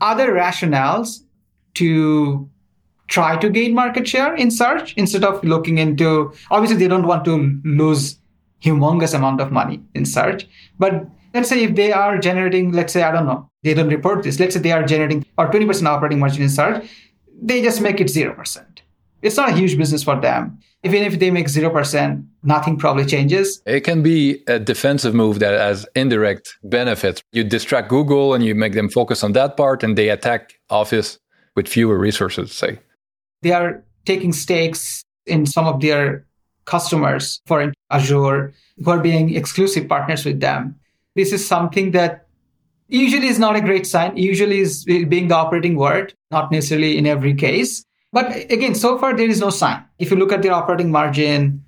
[0.00, 1.22] other rationales
[1.74, 2.48] to
[3.08, 7.24] try to gain market share in search instead of looking into obviously they don't want
[7.24, 8.18] to lose
[8.62, 10.46] humongous amount of money in search
[10.78, 14.22] but let's say if they are generating let's say i don't know they don't report
[14.22, 14.38] this.
[14.38, 16.88] Let's say they are generating or 20% operating margin in search,
[17.40, 18.64] they just make it 0%.
[19.20, 20.58] It's not a huge business for them.
[20.84, 23.60] Even if they make 0%, nothing probably changes.
[23.66, 27.20] It can be a defensive move that has indirect benefits.
[27.32, 31.18] You distract Google and you make them focus on that part and they attack Office
[31.56, 32.78] with fewer resources, say.
[33.42, 36.24] They are taking stakes in some of their
[36.64, 40.78] customers for Azure who are being exclusive partners with them.
[41.14, 42.26] This is something that
[42.88, 44.16] usually is not a great sign.
[44.16, 47.84] Usually is being the operating word, not necessarily in every case.
[48.12, 49.84] But again, so far there is no sign.
[49.98, 51.64] If you look at their operating margin,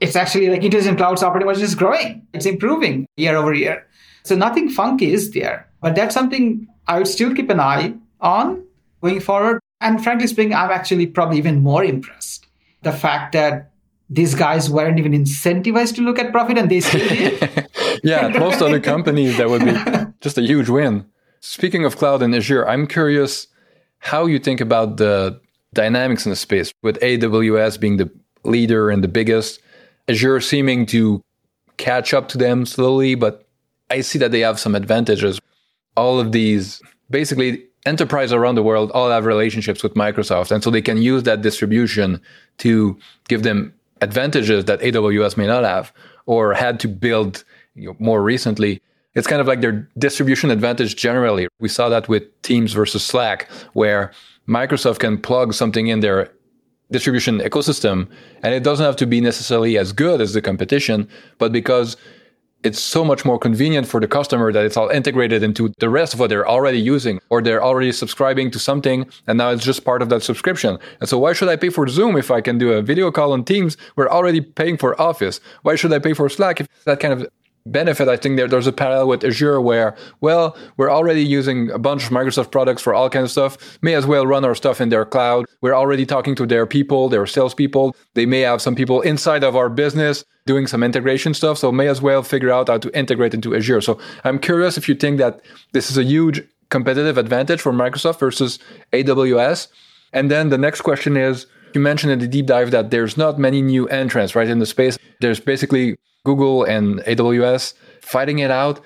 [0.00, 2.26] it's actually like Intelligent Cloud's operating margin is growing.
[2.32, 3.86] It's improving year over year.
[4.24, 5.68] So nothing funky is there.
[5.80, 8.64] But that's something I would still keep an eye on
[9.00, 9.60] going forward.
[9.80, 12.46] And frankly speaking, I'm actually probably even more impressed.
[12.82, 13.70] The fact that
[14.08, 17.68] these guys weren't even incentivized to look at profit and they still did.
[18.04, 19.74] yeah, most other companies that would be
[20.20, 21.04] just a huge win.
[21.40, 23.48] Speaking of cloud and Azure, I'm curious
[23.98, 25.40] how you think about the
[25.74, 28.10] dynamics in the space with AWS being the
[28.44, 29.60] leader and the biggest,
[30.08, 31.22] Azure seeming to
[31.76, 33.46] catch up to them slowly, but
[33.90, 35.40] I see that they have some advantages.
[35.96, 36.80] All of these
[37.10, 40.50] basically enterprise around the world all have relationships with Microsoft.
[40.50, 42.20] And so they can use that distribution
[42.58, 42.98] to
[43.28, 45.92] give them advantages that AWS may not have
[46.26, 47.44] or had to build
[47.74, 48.80] you know, more recently.
[49.14, 51.48] It's kind of like their distribution advantage generally.
[51.58, 54.12] We saw that with Teams versus Slack, where
[54.46, 56.30] Microsoft can plug something in their
[56.92, 58.08] distribution ecosystem
[58.42, 61.96] and it doesn't have to be necessarily as good as the competition, but because
[62.66, 66.12] it's so much more convenient for the customer that it's all integrated into the rest
[66.14, 69.84] of what they're already using or they're already subscribing to something and now it's just
[69.84, 70.78] part of that subscription.
[71.00, 73.32] And so why should I pay for Zoom if I can do a video call
[73.32, 73.76] on Teams?
[73.94, 75.40] We're already paying for Office.
[75.62, 77.28] Why should I pay for Slack if that kind of
[77.72, 81.78] benefit, I think there, there's a parallel with Azure where, well, we're already using a
[81.78, 83.78] bunch of Microsoft products for all kinds of stuff.
[83.82, 85.46] May as well run our stuff in their cloud.
[85.60, 87.94] We're already talking to their people, their salespeople.
[88.14, 91.58] They may have some people inside of our business doing some integration stuff.
[91.58, 93.80] So may as well figure out how to integrate into Azure.
[93.80, 95.40] So I'm curious if you think that
[95.72, 98.58] this is a huge competitive advantage for Microsoft versus
[98.92, 99.68] AWS.
[100.12, 103.38] And then the next question is, you mentioned in the deep dive that there's not
[103.38, 104.96] many new entrants, right, in the space.
[105.20, 107.72] There's basically Google and AWS
[108.02, 108.80] fighting it out.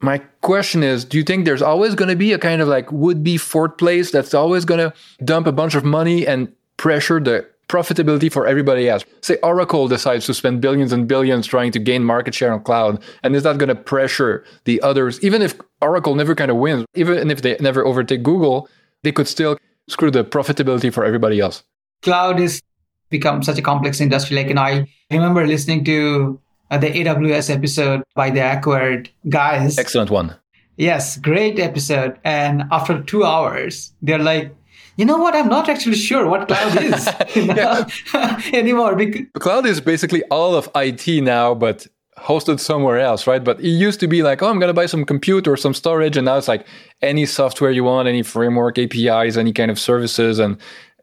[0.00, 2.90] My question is Do you think there's always going to be a kind of like
[2.90, 4.92] would be fourth place that's always going to
[5.24, 9.04] dump a bunch of money and pressure the profitability for everybody else?
[9.20, 13.02] Say Oracle decides to spend billions and billions trying to gain market share on cloud.
[13.22, 15.22] And is that going to pressure the others?
[15.22, 18.68] Even if Oracle never kind of wins, even if they never overtake Google,
[19.02, 19.58] they could still
[19.88, 21.62] screw the profitability for everybody else.
[22.02, 22.62] Cloud is
[23.10, 24.36] become such a complex industry.
[24.36, 26.40] Like, and I remember listening to
[26.74, 29.78] Uh, the AWS episode by the Acquired guys.
[29.78, 30.34] Excellent one.
[30.76, 32.18] Yes, great episode.
[32.24, 34.52] And after two hours, they're like,
[34.96, 35.36] you know what?
[35.36, 37.06] I'm not actually sure what cloud is
[38.52, 38.96] anymore.
[38.96, 41.86] Because cloud is basically all of IT now, but
[42.18, 43.44] hosted somewhere else, right?
[43.44, 45.74] But it used to be like, oh, I'm going to buy some compute or some
[45.74, 46.16] storage.
[46.16, 46.66] And now it's like
[47.02, 50.56] any software you want, any framework, APIs, any kind of services, and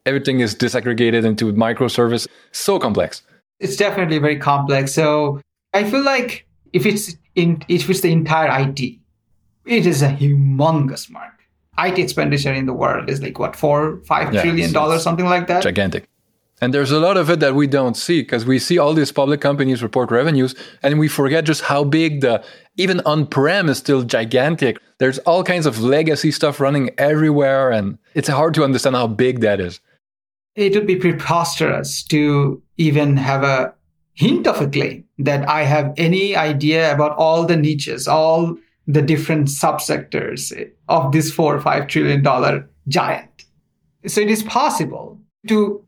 [0.05, 2.27] everything is disaggregated into microservice.
[2.51, 3.23] So complex.
[3.61, 4.91] It's definitely very complex.
[4.93, 5.39] So
[5.73, 8.79] I feel like if it's in if it's the entire IT,
[9.65, 11.45] it is a humongous market.
[11.77, 15.47] IT expenditure in the world is like what four, five yeah, trillion dollars, something like
[15.47, 15.63] that.
[15.63, 16.07] Gigantic.
[16.63, 19.11] And there's a lot of it that we don't see because we see all these
[19.11, 20.53] public companies report revenues
[20.83, 22.43] and we forget just how big the
[22.77, 24.77] even on-prem is still gigantic.
[24.99, 29.39] There's all kinds of legacy stuff running everywhere and it's hard to understand how big
[29.39, 29.79] that is.
[30.55, 33.73] It would be preposterous to even have a
[34.13, 38.57] hint of a claim that I have any idea about all the niches, all
[38.87, 40.51] the different subsectors
[40.89, 43.45] of this four or five trillion dollar giant.
[44.07, 45.83] So it is possible to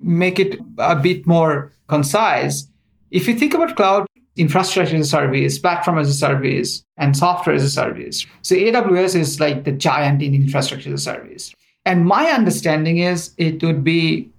[0.00, 2.66] make it a bit more concise.
[3.10, 4.06] If you think about cloud
[4.36, 9.14] infrastructure as a service, platform as a service, and software as a service, so AWS
[9.14, 11.54] is like the giant in infrastructure as a service.
[11.84, 14.30] And my understanding is it would be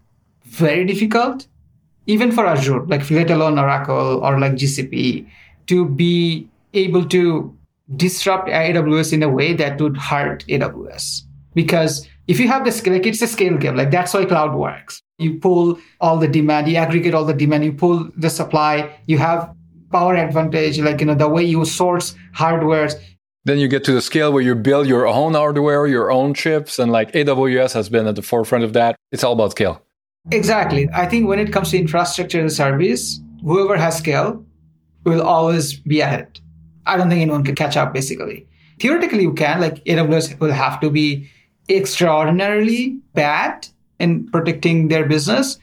[0.45, 1.47] very difficult,
[2.05, 5.27] even for Azure, like let alone Oracle or like GCP,
[5.67, 7.55] to be able to
[7.95, 11.21] disrupt AWS in a way that would hurt AWS.
[11.53, 14.55] Because if you have the scale, like it's a scale game, like that's why cloud
[14.55, 15.01] works.
[15.19, 19.17] You pull all the demand, you aggregate all the demand, you pull the supply, you
[19.19, 19.53] have
[19.91, 22.89] power advantage, like you know, the way you source hardware.
[23.45, 26.79] Then you get to the scale where you build your own hardware, your own chips,
[26.79, 28.95] and like AWS has been at the forefront of that.
[29.11, 29.81] It's all about scale.
[30.31, 30.89] Exactly.
[30.93, 34.43] I think when it comes to infrastructure and service, whoever has scale
[35.03, 36.39] will always be ahead.
[36.85, 38.47] I don't think anyone can catch up, basically.
[38.79, 41.29] Theoretically, you can, like AWS will have to be
[41.69, 43.67] extraordinarily bad
[43.99, 45.59] in protecting their business.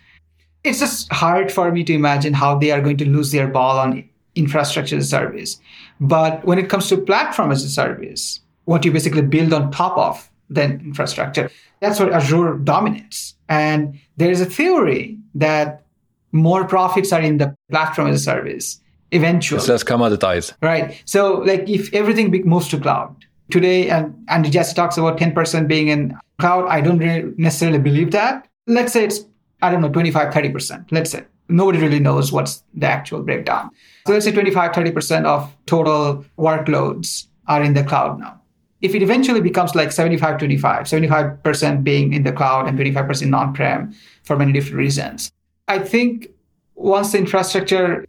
[0.62, 3.78] It's just hard for me to imagine how they are going to lose their ball
[3.78, 5.58] on infrastructure as a service.
[6.00, 9.96] But when it comes to platform as a service, what you basically build on top
[9.96, 13.34] of the infrastructure, that's what Azure dominates.
[13.48, 15.84] And there is a theory that
[16.32, 18.80] more profits are in the platform as a service
[19.12, 19.58] eventually.
[19.58, 20.52] It's less commoditized.
[20.62, 21.02] Right.
[21.04, 23.16] So like if everything moves to cloud,
[23.50, 26.66] today, and Andy just talks about 10% being in cloud.
[26.68, 28.46] I don't really necessarily believe that.
[28.66, 29.26] Let's say it's,
[29.62, 30.86] I don't know, 25, 30%.
[30.90, 33.70] Let's say nobody really knows what's the actual breakdown.
[34.06, 38.39] So let's say 25, 30% of total workloads are in the cloud now.
[38.80, 43.52] If it eventually becomes like 75, 25, 75% being in the cloud and 25% on
[43.52, 45.30] prem for many different reasons,
[45.68, 46.28] I think
[46.74, 48.06] once the infrastructure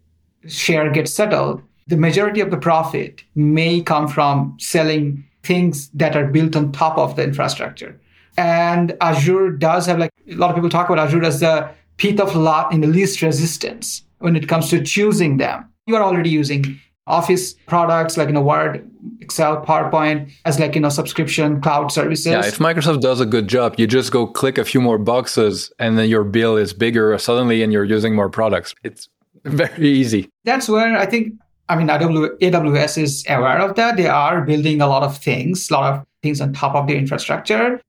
[0.48, 6.28] share gets settled, the majority of the profit may come from selling things that are
[6.28, 8.00] built on top of the infrastructure.
[8.38, 12.20] And Azure does have like a lot of people talk about Azure as the pith
[12.20, 15.68] of lot in the least resistance when it comes to choosing them.
[15.86, 16.80] You are already using
[17.12, 18.90] Office products like you know Word,
[19.20, 22.28] Excel, PowerPoint as like you know subscription cloud services.
[22.28, 25.72] Yeah, if Microsoft does a good job, you just go click a few more boxes
[25.78, 28.74] and then your bill is bigger suddenly and you're using more products.
[28.84, 29.10] It's
[29.44, 30.30] very easy.
[30.46, 31.34] That's where I think
[31.72, 33.96] I mean, AWS is aware of that.
[33.96, 36.98] They are building a lot of things, a lot of things on top of their
[36.98, 37.80] infrastructure.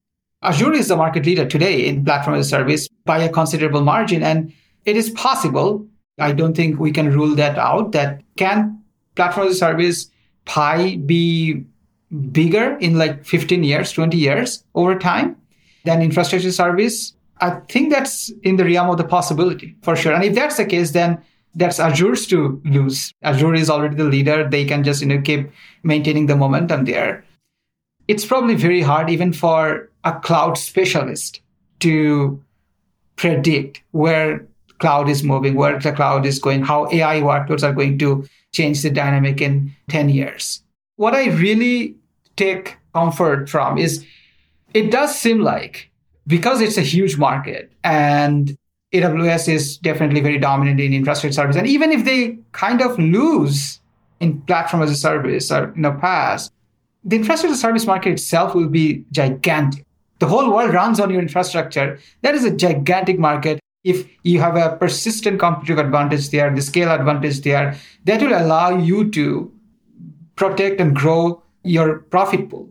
[0.43, 4.23] Azure is the market leader today in platform as a service by a considerable margin.
[4.23, 4.53] And
[4.85, 5.85] it is possible.
[6.19, 8.82] I don't think we can rule that out that can
[9.15, 10.11] platform as a service
[10.45, 11.65] pie be
[12.31, 15.37] bigger in like 15 years, 20 years over time
[15.85, 17.15] than infrastructure service?
[17.41, 20.13] I think that's in the realm of the possibility for sure.
[20.13, 21.23] And if that's the case, then
[21.55, 23.13] that's Azure's to lose.
[23.23, 24.49] Azure is already the leader.
[24.49, 25.51] They can just, you know, keep
[25.83, 27.25] maintaining the momentum there.
[28.09, 31.41] It's probably very hard even for a cloud specialist
[31.81, 32.43] to
[33.17, 34.47] predict where
[34.79, 38.83] cloud is moving, where the cloud is going, how AI workloads are going to change
[38.83, 40.63] the dynamic in 10 years.
[40.97, 41.97] What I really
[42.37, 44.05] take comfort from is
[44.75, 45.91] it does seem like
[46.27, 48.57] because it's a huge market and
[48.93, 51.57] AWS is definitely very dominant in infrastructure service.
[51.57, 53.81] And even if they kind of lose
[54.21, 56.53] in platform as a service or in the past,
[57.05, 59.85] the infrastructure service market itself will be gigantic.
[60.19, 61.99] The whole world runs on your infrastructure.
[62.21, 63.59] That is a gigantic market.
[63.85, 68.79] If you have a persistent competitive advantage there, the scale advantage there, that will allow
[68.79, 69.53] you to
[70.37, 72.69] protect and grow your profit pool.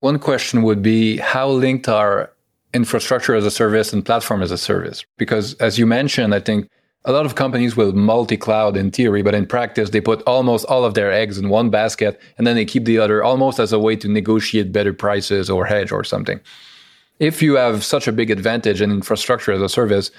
[0.00, 2.32] One question would be how linked are
[2.74, 5.04] infrastructure as a service and platform as a service.
[5.18, 6.68] Because as you mentioned, I think
[7.04, 10.64] a lot of companies will multi cloud in theory, but in practice, they put almost
[10.66, 13.72] all of their eggs in one basket and then they keep the other almost as
[13.72, 16.40] a way to negotiate better prices or hedge or something.
[17.18, 20.10] If you have such a big advantage in infrastructure as a service,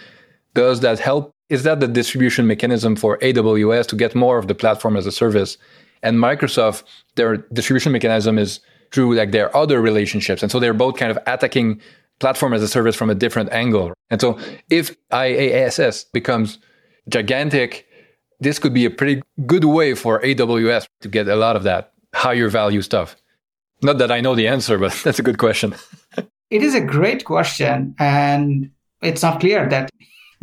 [0.54, 1.32] does that help?
[1.50, 5.12] Is that the distribution mechanism for AWS to get more of the platform as a
[5.12, 5.58] service?
[6.02, 6.84] And Microsoft,
[7.16, 8.60] their distribution mechanism is
[8.92, 10.44] through like their other relationships.
[10.44, 11.82] And so they're both kind of attacking
[12.20, 13.94] platform as a service from a different angle.
[14.10, 14.40] And so
[14.70, 16.60] if IaaS becomes
[17.10, 17.88] gigantic,
[18.40, 21.94] this could be a pretty good way for AWS to get a lot of that
[22.14, 23.16] higher value stuff.
[23.82, 25.76] Not that I know the answer, but that's a good question.
[26.50, 27.96] it is a great question.
[27.98, 29.90] And it's not clear that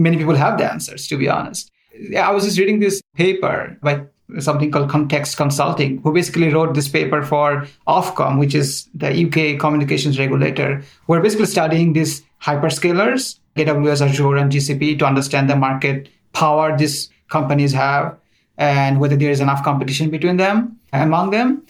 [0.00, 1.70] many people have the answers, to be honest.
[2.16, 4.02] I was just reading this paper by
[4.38, 9.60] something called Context Consulting, who basically wrote this paper for Ofcom, which is the UK
[9.60, 10.82] communications regulator.
[11.06, 17.10] We're basically studying these hyperscalers, AWS, Azure, and GCP, to understand the market power these
[17.28, 18.16] companies have
[18.56, 21.62] and whether there is enough competition between them, and among them.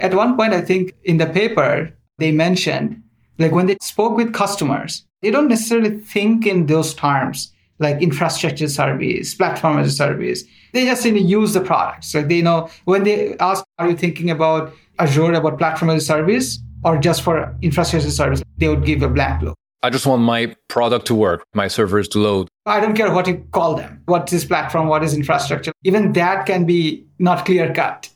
[0.00, 3.02] At one point, I think in the paper, they mentioned
[3.38, 8.68] like when they spoke with customers, they don't necessarily think in those terms like infrastructure
[8.68, 10.44] service, platform as a service.
[10.72, 12.14] They just need to use the products.
[12.14, 16.06] Like they know when they ask, are you thinking about Azure, about platform as a
[16.06, 18.42] service, or just for infrastructure service?
[18.58, 19.56] They would give a blank look.
[19.82, 22.48] I just want my product to work, my servers to load.
[22.64, 24.02] I don't care what you call them.
[24.06, 24.88] What is platform?
[24.88, 25.72] What is infrastructure?
[25.84, 28.08] Even that can be not clear cut.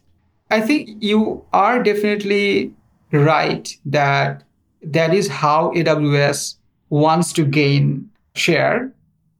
[0.50, 2.72] I think you are definitely
[3.12, 4.42] right that
[4.82, 6.56] that is how AWS
[6.88, 8.92] wants to gain share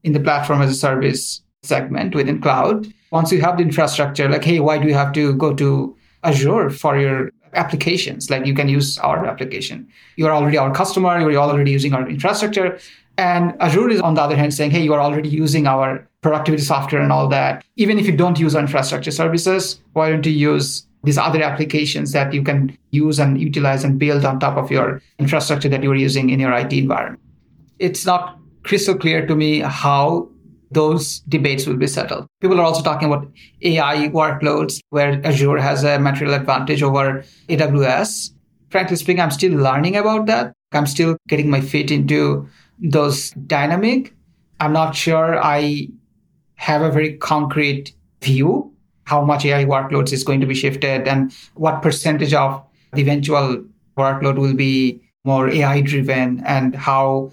[0.03, 2.87] in the platform as a service segment within cloud.
[3.11, 6.69] Once you have the infrastructure, like, hey, why do you have to go to Azure
[6.69, 8.29] for your applications?
[8.29, 9.87] Like you can use our application.
[10.15, 12.79] You're already our customer, you're already using our infrastructure.
[13.17, 16.63] And Azure is on the other hand saying, hey, you are already using our productivity
[16.63, 17.63] software and all that.
[17.75, 22.11] Even if you don't use our infrastructure services, why don't you use these other applications
[22.13, 25.95] that you can use and utilize and build on top of your infrastructure that you're
[25.95, 27.19] using in your IT environment?
[27.79, 30.29] It's not crystal clear to me how
[30.71, 32.27] those debates will be settled.
[32.39, 33.27] People are also talking about
[33.61, 38.31] AI workloads where Azure has a material advantage over AWS.
[38.69, 40.53] Frankly speaking, I'm still learning about that.
[40.71, 42.47] I'm still getting my feet into
[42.79, 44.13] those dynamic.
[44.61, 45.89] I'm not sure I
[46.55, 48.71] have a very concrete view
[49.05, 53.63] how much AI workloads is going to be shifted and what percentage of the eventual
[53.97, 57.31] workload will be more AI driven and how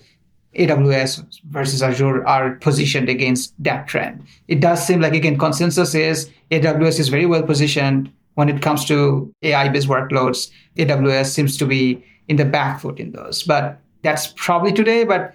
[0.58, 4.24] AWS versus Azure are positioned against that trend.
[4.48, 8.84] It does seem like, again, consensus is AWS is very well positioned when it comes
[8.86, 10.50] to AI based workloads.
[10.76, 13.42] AWS seems to be in the back foot in those.
[13.42, 15.04] But that's probably today.
[15.04, 15.34] But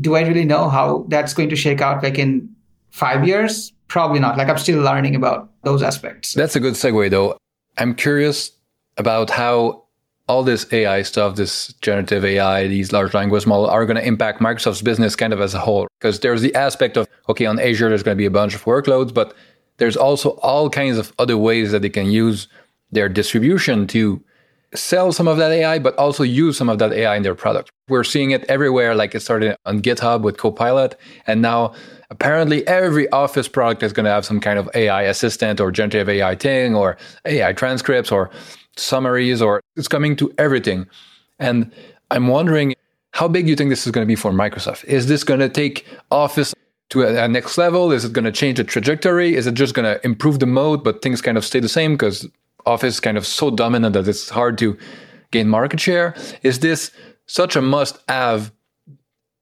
[0.00, 2.48] do I really know how that's going to shake out like in
[2.90, 3.72] five years?
[3.88, 4.38] Probably not.
[4.38, 6.34] Like I'm still learning about those aspects.
[6.34, 7.36] That's a good segue, though.
[7.76, 8.50] I'm curious
[8.96, 9.83] about how
[10.26, 14.40] all this AI stuff, this generative AI, these large language models are going to impact
[14.40, 15.86] Microsoft's business kind of as a whole.
[16.00, 18.64] Because there's the aspect of, okay, on Azure, there's going to be a bunch of
[18.64, 19.34] workloads, but
[19.76, 22.48] there's also all kinds of other ways that they can use
[22.90, 24.22] their distribution to
[24.74, 27.70] sell some of that AI, but also use some of that AI in their product.
[27.88, 28.94] We're seeing it everywhere.
[28.94, 30.96] Like it started on GitHub with Copilot.
[31.26, 31.74] And now
[32.10, 36.08] apparently every office product is going to have some kind of AI assistant or generative
[36.08, 38.30] AI thing or AI transcripts or
[38.76, 40.86] summaries or it's coming to everything.
[41.38, 41.72] And
[42.10, 42.74] I'm wondering
[43.12, 44.84] how big you think this is going to be for Microsoft?
[44.84, 46.52] Is this going to take Office
[46.90, 47.92] to a, a next level?
[47.92, 49.36] Is it going to change the trajectory?
[49.36, 51.92] Is it just going to improve the mode, but things kind of stay the same
[51.92, 52.28] because
[52.66, 54.76] Office is kind of so dominant that it's hard to
[55.30, 56.14] gain market share?
[56.42, 56.90] Is this
[57.26, 58.52] such a must have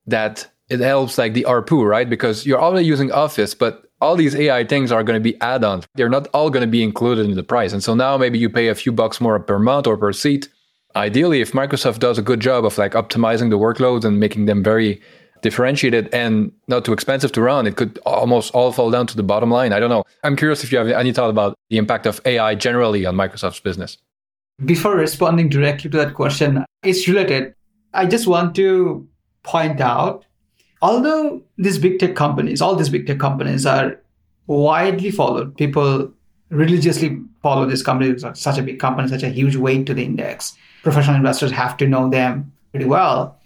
[0.06, 2.08] that it helps like the ARPU, right?
[2.08, 5.86] Because you're already using Office, but all these AI things are going to be add-ons.
[5.94, 7.72] They're not all going to be included in the price.
[7.72, 10.48] And so now maybe you pay a few bucks more per month or per seat.
[10.96, 14.62] Ideally, if Microsoft does a good job of like optimizing the workloads and making them
[14.62, 15.00] very
[15.40, 19.22] differentiated and not too expensive to run, it could almost all fall down to the
[19.22, 19.72] bottom line.
[19.72, 20.04] I don't know.
[20.24, 23.60] I'm curious if you have any thought about the impact of AI generally on Microsoft's
[23.60, 23.98] business.
[24.64, 27.54] Before responding directly to that question, it's related.
[27.94, 29.06] I just want to
[29.44, 30.24] point out
[30.82, 33.98] although these big tech companies, all these big tech companies are
[34.46, 36.12] widely followed, people
[36.50, 40.54] religiously follow these companies, such a big company, such a huge weight to the index.
[40.82, 43.38] Professional investors have to know them pretty well.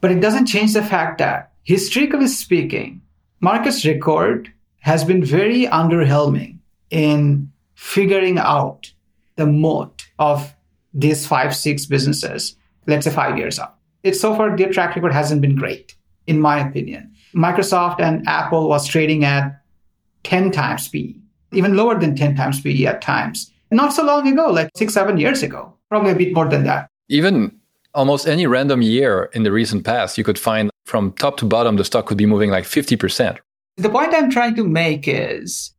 [0.00, 3.02] But it doesn't change the fact that, historically speaking,
[3.40, 6.58] Marcus record has been very underwhelming
[6.90, 8.92] in figuring out
[9.36, 10.54] the moat of
[10.92, 13.80] these five, six businesses, let's say five years up.
[14.02, 15.96] It's so far their track record hasn't been great,
[16.26, 17.12] in my opinion.
[17.34, 19.60] Microsoft and Apple was trading at
[20.24, 21.14] 10 times PE,
[21.52, 23.50] even lower than 10 times PE at times.
[23.70, 26.88] Not so long ago, like six, seven years ago, probably a bit more than that.
[27.08, 27.58] Even
[27.94, 31.76] almost any random year in the recent past, you could find from top to bottom,
[31.76, 33.38] the stock could be moving like 50%.
[33.76, 35.72] The point I'm trying to make is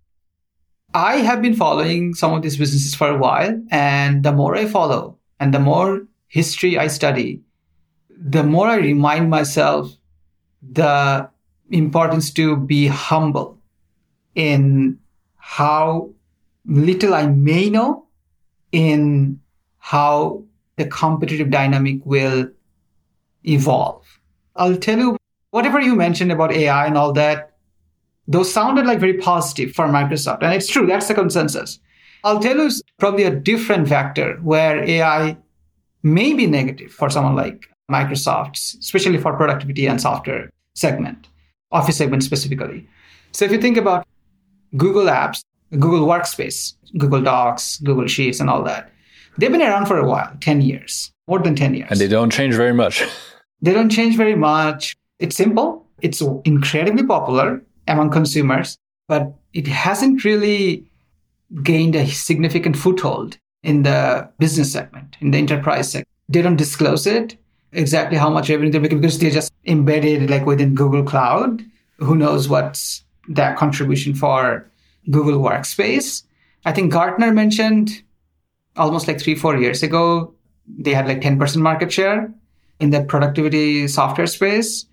[0.93, 4.65] I have been following some of these businesses for a while, and the more I
[4.65, 7.41] follow and the more history I study,
[8.09, 9.91] the more I remind myself
[10.71, 11.29] the
[11.69, 13.57] importance to be humble
[14.35, 14.99] in
[15.37, 16.09] how
[16.65, 18.07] little I may know
[18.71, 19.39] in
[19.77, 20.43] how
[20.77, 22.49] the competitive dynamic will
[23.43, 24.03] evolve.
[24.55, 25.17] I'll tell you,
[25.51, 27.53] whatever you mentioned about AI and all that,
[28.27, 30.41] those sounded like very positive for Microsoft.
[30.41, 31.79] And it's true, that's the consensus.
[32.23, 35.37] I'll tell you probably a different vector where AI
[36.01, 41.27] may be negative for someone like Microsoft, especially for productivity and software segment,
[41.71, 42.87] Office segment specifically.
[43.31, 44.07] So if you think about
[44.77, 48.91] Google Apps, Google Workspace, Google Docs, Google Sheets, and all that,
[49.37, 51.87] they've been around for a while 10 years, more than 10 years.
[51.91, 53.03] And they don't change very much.
[53.61, 54.95] they don't change very much.
[55.19, 60.85] It's simple, it's incredibly popular among consumers, but it hasn't really
[61.63, 66.07] gained a significant foothold in the business segment, in the enterprise segment.
[66.29, 67.37] They don't disclose it
[67.75, 71.63] exactly how much revenue they're making because they're just embedded like within Google Cloud.
[71.99, 74.69] Who knows what's that contribution for
[75.09, 76.23] Google Workspace?
[76.65, 78.01] I think Gartner mentioned
[78.75, 80.33] almost like three, four years ago,
[80.67, 82.33] they had like 10% market share
[82.79, 84.85] in the productivity software space.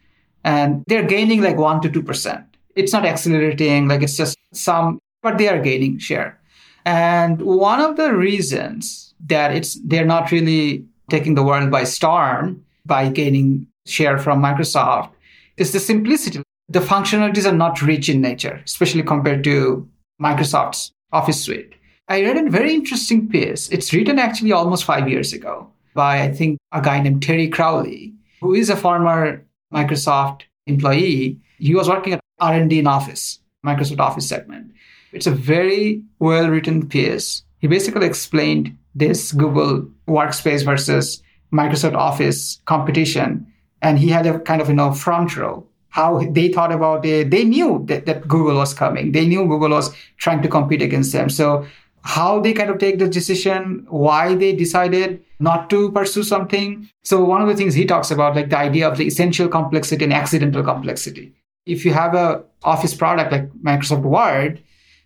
[0.44, 2.44] And they're gaining like one to 2%.
[2.74, 6.38] It's not accelerating, like it's just some, but they are gaining share.
[6.84, 12.64] And one of the reasons that it's they're not really taking the world by storm
[12.84, 15.10] by gaining share from Microsoft
[15.56, 16.42] is the simplicity.
[16.68, 19.88] The functionalities are not rich in nature, especially compared to
[20.20, 21.74] Microsoft's Office suite.
[22.08, 23.68] I read a very interesting piece.
[23.68, 28.14] It's written actually almost five years ago by, I think, a guy named Terry Crowley,
[28.40, 31.38] who is a former Microsoft employee.
[31.58, 34.72] He was working at R&D in Office, Microsoft Office segment.
[35.12, 37.42] It's a very well written piece.
[37.58, 41.22] He basically explained this Google Workspace versus
[41.52, 43.46] Microsoft Office competition.
[43.80, 47.30] And he had a kind of, you know, front row how they thought about it.
[47.30, 49.12] They knew that, that Google was coming.
[49.12, 51.28] They knew Google was trying to compete against them.
[51.28, 51.66] So
[52.00, 56.88] how they kind of take the decision, why they decided not to pursue something.
[57.04, 60.04] So one of the things he talks about, like the idea of the essential complexity
[60.04, 61.34] and accidental complexity.
[61.66, 64.62] If you have a office product like Microsoft Word,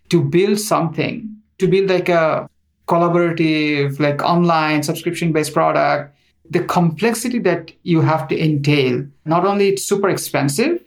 [0.09, 2.49] to build something, to build like a
[2.87, 6.15] collaborative, like online subscription based product,
[6.49, 10.81] the complexity that you have to entail, not only it's super expensive,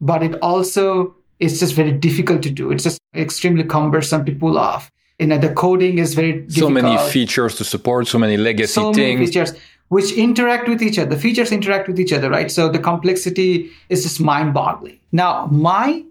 [0.00, 2.70] but it also is just very difficult to do.
[2.70, 4.90] It's just extremely cumbersome to pull off.
[5.18, 6.56] You know, the coding is very difficult.
[6.56, 9.14] So many features to support, so many legacy so things.
[9.14, 9.52] many features
[9.88, 11.10] which interact with each other.
[11.10, 12.50] The features interact with each other, right?
[12.50, 14.98] So the complexity is just mind-boggling.
[15.12, 16.04] Now, my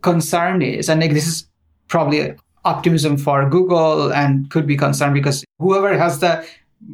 [0.00, 1.46] concern is, and this is
[1.88, 2.34] probably
[2.64, 6.46] optimism for Google and could be concerned because whoever has the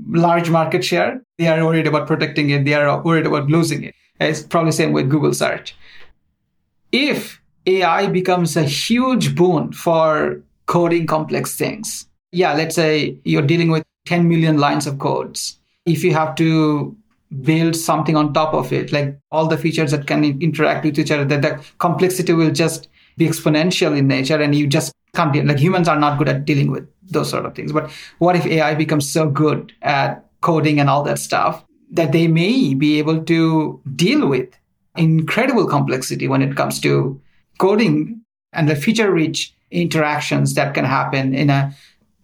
[0.09, 2.65] large market share, they are worried about protecting it.
[2.65, 3.95] They are worried about losing it.
[4.21, 5.75] It's probably same with Google search.
[6.93, 13.71] If AI becomes a huge boon for coding complex things, yeah, let's say you're dealing
[13.71, 15.59] with 10 million lines of codes.
[15.87, 16.97] If you have to
[17.43, 21.11] build something on top of it, like all the features that can interact with each
[21.11, 25.47] other, that the complexity will just be exponential in nature and you just can't deal.
[25.47, 27.73] Like humans are not good at dealing with those sort of things.
[27.73, 32.29] But what if AI becomes so good at coding and all that stuff that they
[32.29, 34.49] may be able to deal with
[34.97, 37.21] incredible complexity when it comes to
[37.59, 38.21] coding
[38.53, 41.75] and the feature rich interactions that can happen in a,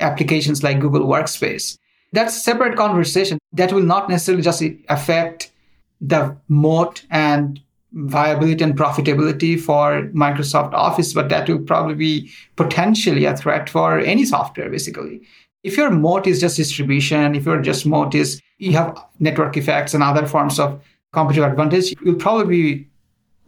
[0.01, 1.77] applications like Google Workspace.
[2.13, 5.53] That's a separate conversation that will not necessarily just affect
[6.01, 7.61] the moat and
[7.93, 13.99] viability and profitability for Microsoft Office, but that will probably be potentially a threat for
[14.01, 15.23] any software, basically.
[15.63, 19.95] If your moat is just distribution, if your just moat is you have network effects
[19.95, 20.81] and other forms of
[21.13, 22.89] competitive advantage, you'll probably be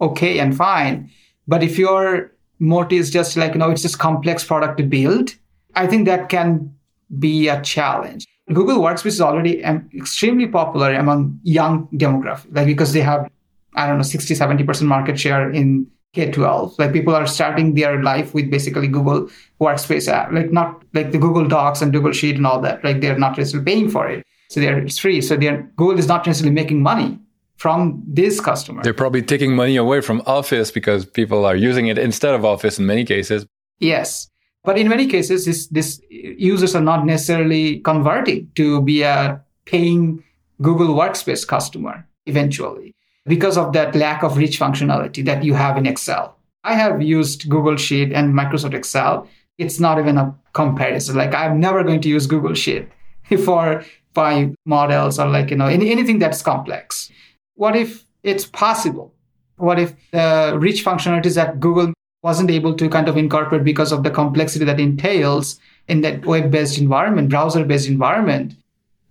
[0.01, 1.09] okay and fine.
[1.47, 5.35] But if your motive is just like, you know, it's just complex product to build,
[5.75, 6.73] I think that can
[7.17, 8.27] be a challenge.
[8.53, 13.29] Google Workspace is already um, extremely popular among young demographic, like because they have,
[13.75, 16.79] I don't know, 60, 70% market share in K-12.
[16.79, 19.29] Like people are starting their life with basically Google
[19.61, 22.83] Workspace app, like not like the Google Docs and Google Sheet and all that.
[22.83, 24.25] Like they're not necessarily paying for it.
[24.49, 25.21] So they're it's free.
[25.21, 27.19] So they're Google is not necessarily making money
[27.57, 28.81] from this customer.
[28.81, 32.79] They're probably taking money away from Office because people are using it instead of Office
[32.79, 33.45] in many cases.
[33.79, 34.29] Yes.
[34.63, 40.23] But in many cases, this, this users are not necessarily converting to be a paying
[40.61, 42.93] Google Workspace customer eventually
[43.29, 46.35] because of that lack of rich functionality that you have in Excel.
[46.63, 49.27] I have used Google Sheet and Microsoft Excel.
[49.59, 51.15] It's not even a comparison.
[51.15, 52.89] Like I'm never going to use Google Sheet
[53.45, 57.11] for my models or like, you know, any, anything that's complex.
[57.53, 59.13] What if it's possible?
[59.57, 64.03] What if the rich functionalities that Google wasn't able to kind of incorporate because of
[64.03, 68.55] the complexity that entails in that web-based environment, browser-based environment?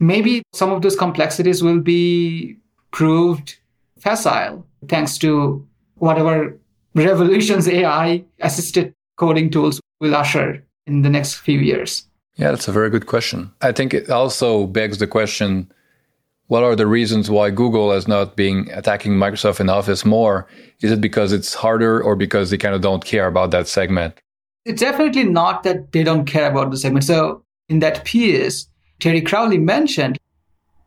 [0.01, 2.57] Maybe some of those complexities will be
[2.91, 3.59] proved
[4.01, 6.59] facile thanks to whatever
[6.95, 12.07] revolutions AI assisted coding tools will usher in the next few years?
[12.37, 13.53] Yeah, that's a very good question.
[13.61, 15.71] I think it also begs the question
[16.49, 20.47] what are the reasons why Google is not being attacking Microsoft in Office more?
[20.81, 24.15] Is it because it's harder or because they kind of don't care about that segment?
[24.65, 27.05] It's definitely not that they don't care about the segment.
[27.05, 28.67] So in that piece,
[28.99, 30.19] Terry Crowley mentioned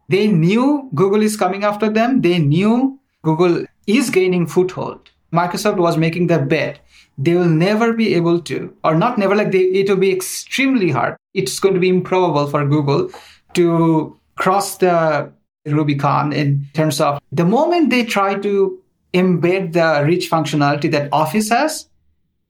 [0.09, 2.21] they knew Google is coming after them.
[2.21, 5.09] They knew Google is gaining foothold.
[5.33, 6.79] Microsoft was making their bet
[7.17, 10.89] they will never be able to, or not never, like they, it will be extremely
[10.89, 11.15] hard.
[11.33, 13.11] It's going to be improbable for Google
[13.53, 15.31] to cross the
[15.65, 18.81] Rubicon in terms of the moment they try to
[19.13, 21.87] embed the rich functionality that Office has,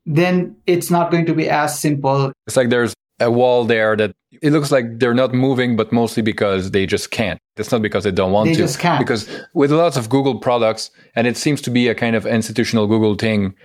[0.05, 2.31] then it's not going to be as simple.
[2.47, 6.23] It's like there's a wall there that it looks like they're not moving, but mostly
[6.23, 7.39] because they just can't.
[7.61, 8.59] It's not because they don't want they to.
[8.59, 8.99] They just can't.
[8.99, 12.87] Because with lots of Google products, and it seems to be a kind of institutional
[12.87, 13.55] Google thing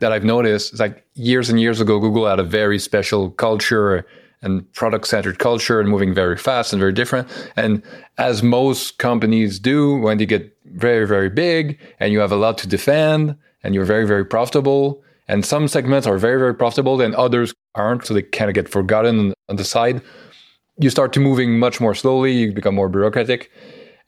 [0.00, 4.06] that I've noticed, it's like years and years ago, Google had a very special culture
[4.42, 7.26] and product centered culture and moving very fast and very different.
[7.56, 7.82] And
[8.18, 12.58] as most companies do, when they get very, very big and you have a lot
[12.58, 17.14] to defend and you're very, very profitable, and some segments are very, very profitable and
[17.14, 18.06] others aren't.
[18.06, 20.00] So they kind of get forgotten on the side.
[20.78, 22.32] You start to moving much more slowly.
[22.32, 23.50] You become more bureaucratic.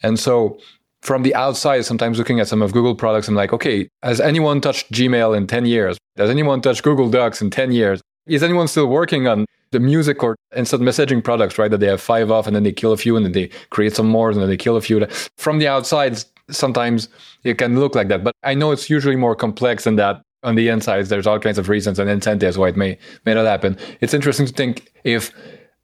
[0.03, 0.59] And so
[1.03, 4.61] from the outside, sometimes looking at some of Google products, I'm like, okay, has anyone
[4.61, 5.97] touched Gmail in 10 years?
[6.17, 8.01] Has anyone touched Google Docs in 10 years?
[8.27, 11.71] Is anyone still working on the music or instant messaging products, right?
[11.71, 13.95] That they have five off and then they kill a few and then they create
[13.95, 15.07] some more and then they kill a few.
[15.37, 17.09] From the outside, sometimes
[17.45, 18.25] it can look like that.
[18.25, 21.59] But I know it's usually more complex than that on the insides, there's all kinds
[21.59, 22.97] of reasons and incentives why it may
[23.27, 23.77] may not happen.
[24.01, 25.33] It's interesting to think if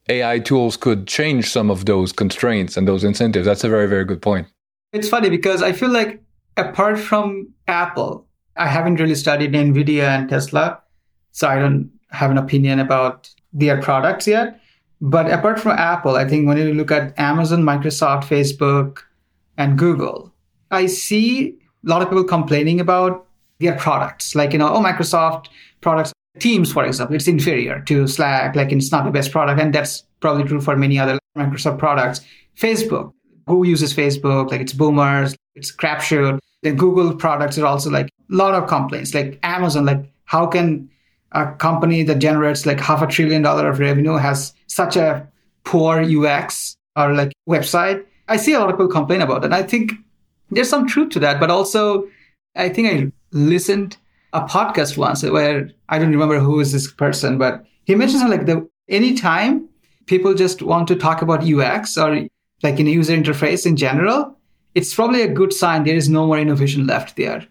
[0.08, 3.46] AI tools could change some of those constraints and those incentives.
[3.46, 4.46] That's a very very good point.
[4.92, 6.22] It's funny because I feel like
[6.56, 8.26] apart from Apple,
[8.56, 10.80] I haven't really studied Nvidia and Tesla,
[11.32, 14.60] so I don't have an opinion about their products yet.
[15.00, 19.00] But apart from Apple, I think when you look at Amazon, Microsoft, Facebook,
[19.58, 20.32] and Google,
[20.70, 23.26] I see a lot of people complaining about
[23.60, 24.34] their products.
[24.34, 25.48] Like, you know, oh, Microsoft
[25.82, 28.56] products, Teams, for example, it's inferior to Slack.
[28.56, 29.60] Like, it's not the best product.
[29.60, 32.20] And that's probably true for many other Microsoft products.
[32.58, 33.12] Facebook,
[33.46, 34.50] who uses Facebook?
[34.50, 36.38] Like, it's boomers, it's crapshoot.
[36.62, 39.14] The Google products are also like a lot of complaints.
[39.14, 40.88] Like, Amazon, like, how can
[41.32, 45.28] a company that generates like half a trillion dollar of revenue has such a
[45.64, 48.04] poor UX or like website?
[48.28, 49.44] I see a lot of people complain about.
[49.44, 49.92] And I think
[50.50, 52.08] there's some truth to that, but also
[52.56, 53.96] I think I listened
[54.34, 58.46] a podcast once where I don't remember who is this person, but he mentions like
[58.46, 59.68] the anytime
[60.06, 62.26] people just want to talk about UX or
[62.62, 64.36] like in user interface in general,
[64.74, 67.46] it's probably a good sign there is no more innovation left there.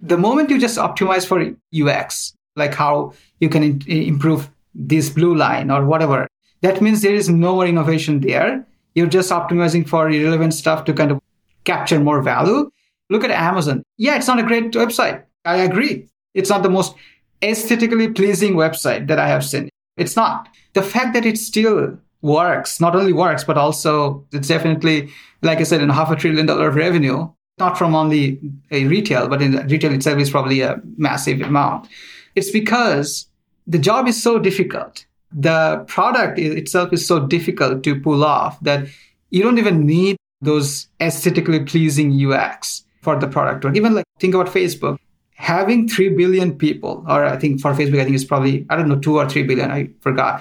[0.00, 5.70] The moment you just optimize for UX, like how you can improve this blue line
[5.70, 6.26] or whatever,
[6.62, 8.66] that means there is no more innovation there.
[8.94, 11.20] You're just optimizing for irrelevant stuff to kind of
[11.64, 12.70] capture more value.
[13.10, 13.82] Look at Amazon.
[13.98, 15.24] Yeah, it's not a great website.
[15.44, 16.08] I agree.
[16.34, 16.94] It's not the most
[17.42, 19.68] aesthetically pleasing website that I have seen.
[19.96, 20.48] It's not.
[20.74, 25.10] The fact that it still works, not only works, but also it's definitely,
[25.42, 27.28] like I said, in half a trillion dollar revenue,
[27.58, 31.88] not from only a retail, but in retail itself is probably a massive amount.
[32.34, 33.26] It's because
[33.66, 35.04] the job is so difficult.
[35.32, 38.86] The product itself is so difficult to pull off that
[39.30, 43.64] you don't even need those aesthetically pleasing UX for the product.
[43.64, 44.98] Or even like think about Facebook
[45.42, 48.88] having 3 billion people, or I think for Facebook, I think it's probably, I don't
[48.88, 50.40] know, 2 or 3 billion, I forgot,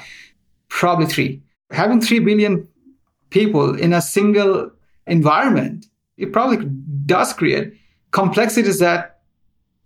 [0.69, 1.41] probably 3.
[1.71, 2.67] Having 3 billion
[3.31, 4.71] people in a single
[5.07, 5.87] environment,
[6.17, 6.69] it probably
[7.07, 7.73] does create
[8.11, 9.21] complexities that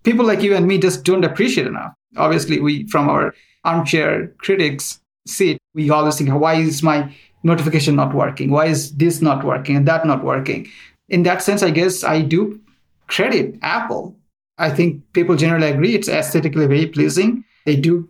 [0.03, 1.93] people like you and me just don't appreciate enough.
[2.18, 7.09] Obviously, we, from our armchair critics seat, we always think, why is my
[7.43, 8.49] notification not working?
[8.51, 10.68] Why is this not working and that not working?
[11.07, 12.59] In that sense, I guess I do
[13.07, 14.18] credit Apple.
[14.58, 17.43] I think people generally agree it's aesthetically very pleasing.
[17.66, 18.10] They do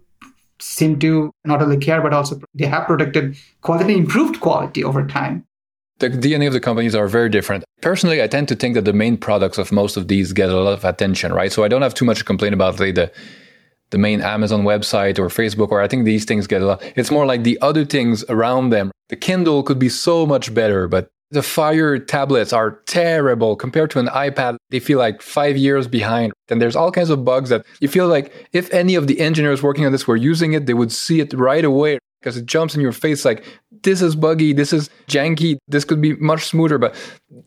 [0.59, 5.45] seem to not only care, but also they have protected quality, improved quality over time.
[5.99, 7.63] The DNA of the companies are very different.
[7.81, 10.59] Personally, I tend to think that the main products of most of these get a
[10.59, 11.51] lot of attention, right?
[11.51, 13.11] So I don't have too much to complain about like, the
[13.91, 16.83] the main Amazon website or Facebook, or I think these things get a lot.
[16.95, 18.91] It's more like the other things around them.
[19.09, 23.99] The Kindle could be so much better, but the Fire tablets are terrible compared to
[23.99, 24.57] an iPad.
[24.69, 26.33] They feel like five years behind.
[26.49, 29.63] And there's all kinds of bugs that you feel like if any of the engineers
[29.63, 32.73] working on this were using it, they would see it right away because it jumps
[32.73, 33.45] in your face like
[33.83, 36.95] this is buggy, this is janky, this could be much smoother, but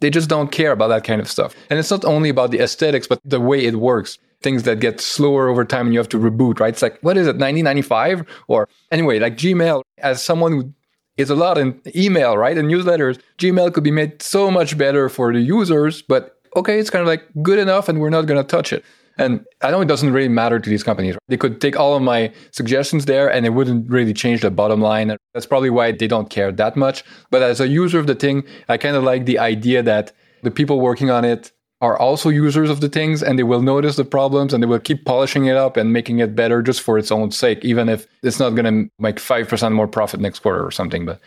[0.00, 1.54] they just don't care about that kind of stuff.
[1.68, 4.18] And it's not only about the aesthetics, but the way it works.
[4.40, 6.72] Things that get slower over time and you have to reboot, right?
[6.72, 8.24] It's like, what is it, 1995?
[8.46, 10.72] Or anyway, like Gmail, as someone who
[11.18, 12.56] is a lot in email, right?
[12.56, 16.90] And newsletters, Gmail could be made so much better for the users, but okay, it's
[16.90, 18.84] kind of like good enough and we're not going to touch it.
[19.18, 21.16] And I know it doesn't really matter to these companies.
[21.26, 24.80] They could take all of my suggestions there and it wouldn't really change the bottom
[24.80, 25.16] line.
[25.34, 27.02] That's probably why they don't care that much.
[27.30, 30.12] But as a user of the thing, I kind of like the idea that
[30.42, 31.50] the people working on it
[31.80, 34.80] are also users of the things and they will notice the problems and they will
[34.80, 38.06] keep polishing it up and making it better just for its own sake, even if
[38.22, 41.06] it's not going to make 5% more profit next quarter or something.
[41.06, 41.20] But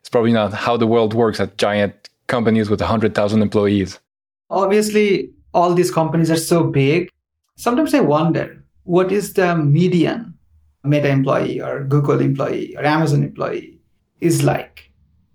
[0.00, 3.98] it's probably not how the world works at giant companies with 100,000 employees.
[4.50, 7.08] Obviously, all these companies are so big
[7.56, 10.34] Sometimes I wonder what is the median
[10.82, 13.78] Meta employee or Google employee or Amazon employee
[14.20, 14.90] is like.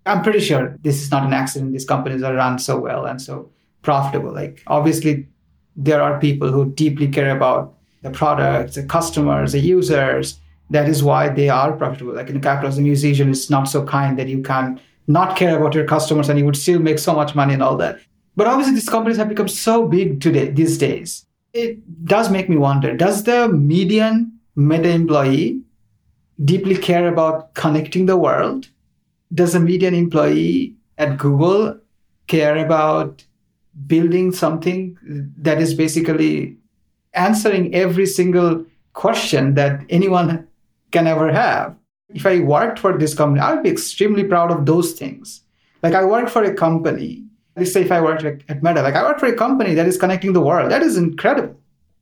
[0.06, 1.72] I'm pretty sure this is not an accident.
[1.72, 3.52] These companies are run so well and so
[3.82, 4.34] profitable.
[4.34, 5.28] Like, obviously,
[5.76, 10.40] there are people who deeply care about the products, the customers, the users.
[10.70, 12.14] That is why they are profitable.
[12.14, 15.86] Like in capitalism, musician is not so kind that you can not care about your
[15.86, 18.00] customers and you would still make so much money and all that.
[18.36, 22.58] But obviously, these companies have become so big today these days it does make me
[22.58, 25.62] wonder does the median meta employee
[26.44, 28.70] deeply care about connecting the world
[29.34, 31.78] does the median employee at google
[32.28, 33.24] care about
[33.88, 34.98] building something
[35.38, 36.58] that is basically
[37.14, 40.48] answering every single question that anyone
[40.92, 41.76] can ever have
[42.10, 45.42] if i worked for this company i would be extremely proud of those things
[45.84, 47.24] like i worked for a company
[47.60, 49.86] let's say if I work like, at Meta, like I work for a company that
[49.86, 50.72] is connecting the world.
[50.72, 51.60] That is incredible.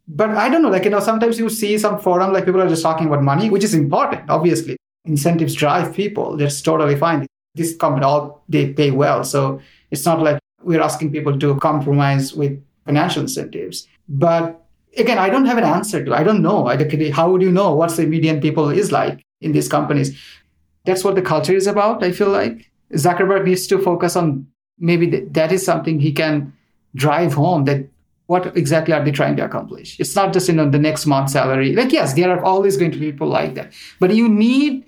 [0.07, 2.69] But I don't know, like, you know, sometimes you see some forum, like people are
[2.69, 4.77] just talking about money, which is important, obviously.
[5.03, 6.37] Incentives drive people.
[6.37, 7.27] That's totally fine.
[7.55, 9.23] This company, all they pay well.
[9.23, 9.59] So
[9.91, 13.87] it's not like we're asking people to compromise with financial incentives.
[14.09, 14.61] But
[14.97, 16.13] again, I don't have an answer to.
[16.13, 16.65] I don't know.
[17.13, 20.19] How would you know what the median people is like in these companies?
[20.85, 22.03] That's what the culture is about.
[22.03, 24.47] I feel like Zuckerberg needs to focus on
[24.77, 26.53] maybe th- that is something he can
[26.95, 27.87] drive home that
[28.27, 31.29] what exactly are they trying to accomplish it's not just you know the next month
[31.29, 34.85] salary like yes there are always going to be people like that but you need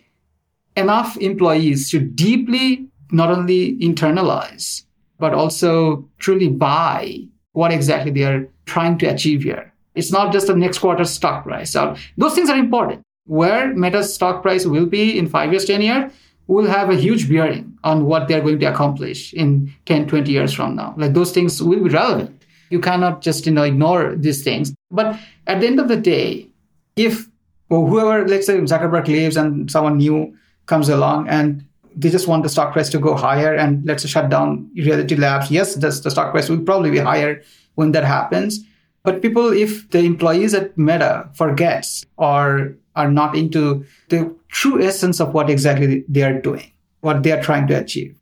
[0.75, 4.84] enough employees to deeply not only internalize
[5.20, 7.20] but also truly buy
[7.53, 11.43] what exactly they are trying to achieve here it's not just the next quarter stock
[11.43, 15.65] price so those things are important where meta's stock price will be in five years
[15.65, 16.11] ten years
[16.49, 20.51] will have a huge bearing on what they're going to accomplish in 10, 20 years
[20.51, 20.95] from now.
[20.97, 22.43] Like those things will be relevant.
[22.72, 24.74] You cannot just, you know, ignore these things.
[24.89, 26.49] But at the end of the day,
[26.95, 27.30] if
[27.70, 31.63] or whoever, let's say Zuckerberg leaves and someone new comes along and
[31.95, 35.51] they just want the stock price to go higher and let's shut down Reality Labs,
[35.51, 37.41] yes, the, the stock price will probably be higher
[37.75, 38.59] when that happens.
[39.03, 45.19] But people, if the employees at Meta forgets or are not into the true essence
[45.19, 46.71] of what exactly they are doing,
[47.01, 48.19] what they are trying to achieve.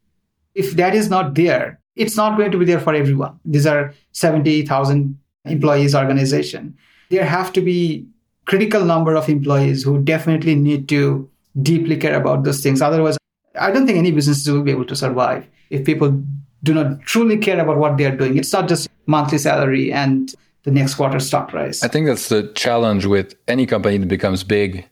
[0.53, 3.39] If that is not there, it's not going to be there for everyone.
[3.43, 6.77] These are 70,000 employees organization.
[7.09, 8.07] There have to be
[8.45, 11.29] critical number of employees who definitely need to
[11.61, 12.81] deeply care about those things.
[12.81, 13.17] Otherwise,
[13.59, 16.23] I don't think any businesses will be able to survive if people
[16.63, 18.37] do not truly care about what they are doing.
[18.37, 20.33] It's not just monthly salary and
[20.63, 21.83] the next quarter stock price.
[21.83, 24.87] I think that's the challenge with any company that becomes big.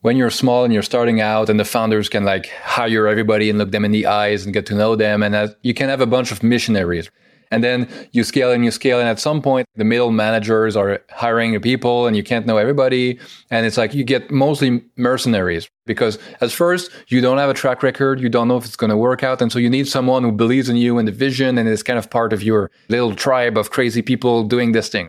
[0.00, 3.58] When you're small and you're starting out, and the founders can like hire everybody and
[3.58, 6.06] look them in the eyes and get to know them, and you can have a
[6.06, 7.10] bunch of missionaries.
[7.50, 9.00] And then you scale and you scale.
[9.00, 13.18] And at some point, the middle managers are hiring people and you can't know everybody.
[13.50, 17.82] And it's like you get mostly mercenaries because at first you don't have a track
[17.82, 18.20] record.
[18.20, 19.42] You don't know if it's going to work out.
[19.42, 21.98] And so you need someone who believes in you and the vision and is kind
[21.98, 25.08] of part of your little tribe of crazy people doing this thing.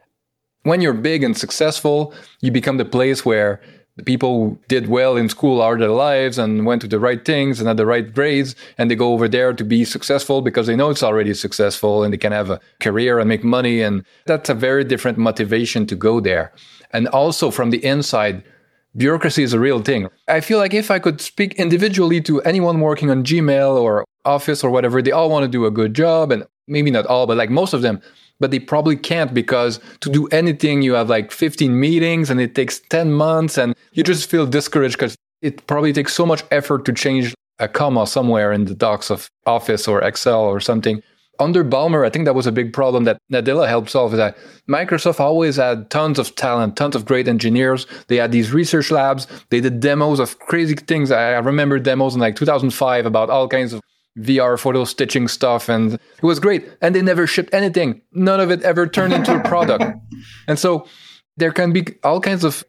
[0.64, 3.62] When you're big and successful, you become the place where
[4.02, 7.24] the people who did well in school are their lives and went to the right
[7.24, 10.66] things and had the right grades and they go over there to be successful because
[10.66, 14.04] they know it's already successful and they can have a career and make money and
[14.26, 16.52] that's a very different motivation to go there.
[16.92, 18.44] And also from the inside
[18.98, 20.08] bureaucracy is a real thing.
[20.28, 24.64] I feel like if i could speak individually to anyone working on gmail or office
[24.64, 27.38] or whatever they all want to do a good job and maybe not all but
[27.38, 28.02] like most of them
[28.42, 32.56] but they probably can't because to do anything, you have like 15 meetings and it
[32.56, 36.84] takes 10 months and you just feel discouraged because it probably takes so much effort
[36.86, 41.02] to change a comma somewhere in the docs of Office or Excel or something.
[41.40, 44.38] Under Ballmer, I think that was a big problem that Nadella helped solve is that
[44.70, 47.88] Microsoft always had tons of talent, tons of great engineers.
[48.08, 49.28] They had these research labs.
[49.50, 51.10] They did demos of crazy things.
[51.10, 53.82] I remember demos in like 2005 about all kinds of
[54.20, 56.70] VR photo stitching stuff and it was great.
[56.82, 58.02] And they never shipped anything.
[58.12, 59.84] None of it ever turned into a product.
[60.48, 60.88] and so
[61.38, 62.64] there can be all kinds of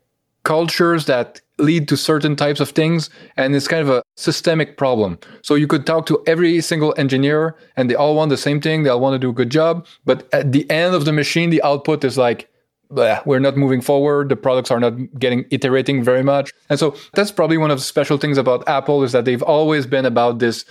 [0.45, 5.19] cultures that lead to certain types of things and it's kind of a systemic problem
[5.43, 8.83] so you could talk to every single engineer and they all want the same thing
[8.83, 11.51] they all want to do a good job but at the end of the machine
[11.51, 12.49] the output is like
[13.25, 17.31] we're not moving forward the products are not getting iterating very much and so that's
[17.31, 20.65] probably one of the special things about apple is that they've always been about this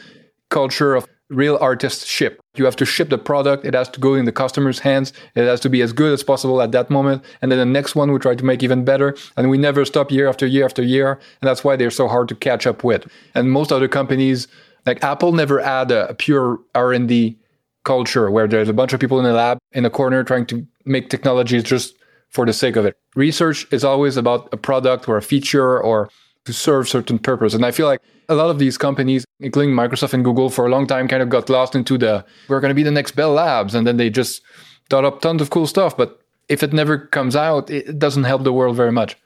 [0.52, 2.40] culture of real artists ship.
[2.56, 3.66] You have to ship the product.
[3.66, 5.14] It has to go in the customer's hands.
[5.34, 7.24] It has to be as good as possible at that moment.
[7.42, 9.16] And then the next one we try to make even better.
[9.38, 11.14] And we never stop year after year after year.
[11.14, 13.10] And that's why they're so hard to catch up with.
[13.34, 14.48] And most other companies,
[14.86, 17.40] like Apple, never had a, a pure R&D
[17.84, 20.68] culture where there's a bunch of people in a lab in a corner trying to
[20.86, 21.96] make technologies just
[22.30, 22.98] for the sake of it.
[23.16, 26.10] Research is always about a product or a feature or
[26.46, 27.54] to serve certain purpose.
[27.54, 30.70] And I feel like a lot of these companies, including Microsoft and Google, for a
[30.70, 33.34] long time kind of got lost into the we're going to be the next Bell
[33.34, 34.42] Labs, and then they just
[34.90, 35.96] thought up tons of cool stuff.
[35.96, 36.20] But
[36.50, 39.18] if it never comes out, it doesn't help the world very much.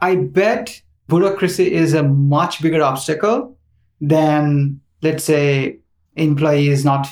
[0.00, 3.56] I bet bureaucracy is a much bigger obstacle
[4.00, 5.78] than, let's say,
[6.16, 7.06] employees not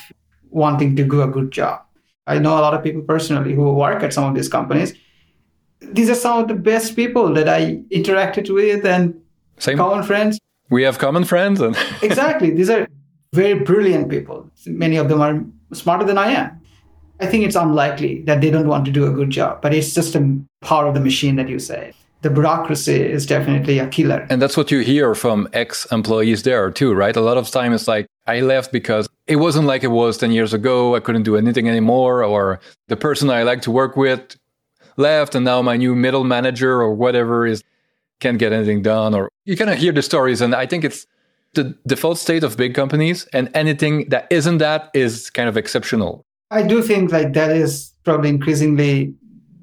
[0.50, 1.80] wanting to do a good job.
[2.26, 4.94] I know a lot of people personally who work at some of these companies.
[5.80, 9.20] These are some of the best people that I interacted with and
[9.58, 9.76] Same.
[9.78, 10.40] common friends.
[10.70, 12.50] We have common friends and exactly.
[12.50, 12.88] These are
[13.32, 14.50] very brilliant people.
[14.66, 15.44] Many of them are
[15.74, 16.60] smarter than i am.
[17.20, 19.94] I think it's unlikely that they don't want to do a good job but it's
[19.94, 21.92] just a part of the machine that you say.
[22.22, 24.26] The bureaucracy is definitely a killer.
[24.30, 27.16] And that's what you hear from ex-employees there too right?
[27.16, 30.32] A lot of time it's like i left because it wasn't like it was 10
[30.32, 30.94] years ago.
[30.96, 34.36] I couldn't do anything anymore or the person i like to work with
[34.96, 37.62] left and now my new middle manager or whatever is
[38.20, 41.06] can't get anything done or you kind of hear the stories and i think it's
[41.54, 46.24] the default state of big companies and anything that isn't that is kind of exceptional.
[46.50, 49.14] I do think like that is probably increasingly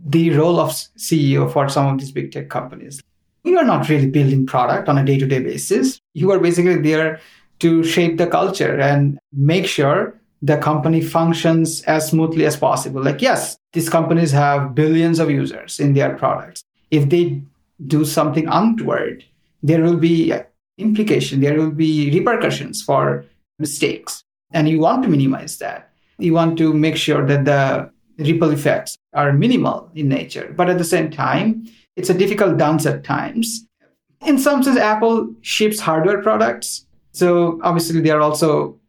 [0.05, 3.01] the role of ceo for some of these big tech companies.
[3.43, 5.99] You are not really building product on a day-to-day basis.
[6.13, 7.19] You are basically there
[7.59, 13.03] to shape the culture and make sure the company functions as smoothly as possible.
[13.03, 16.63] Like yes these companies have billions of users in their products.
[16.89, 17.41] If they
[17.87, 19.23] do something untoward,
[19.63, 20.33] there will be
[20.77, 23.25] implication, there will be repercussions for
[23.59, 24.23] mistakes.
[24.51, 25.91] And you want to minimize that.
[26.17, 30.53] You want to make sure that the ripple effects are minimal in nature.
[30.55, 33.65] But at the same time, it's a difficult dance at times.
[34.25, 36.85] In some sense, Apple ships hardware products.
[37.11, 38.79] So obviously, they are also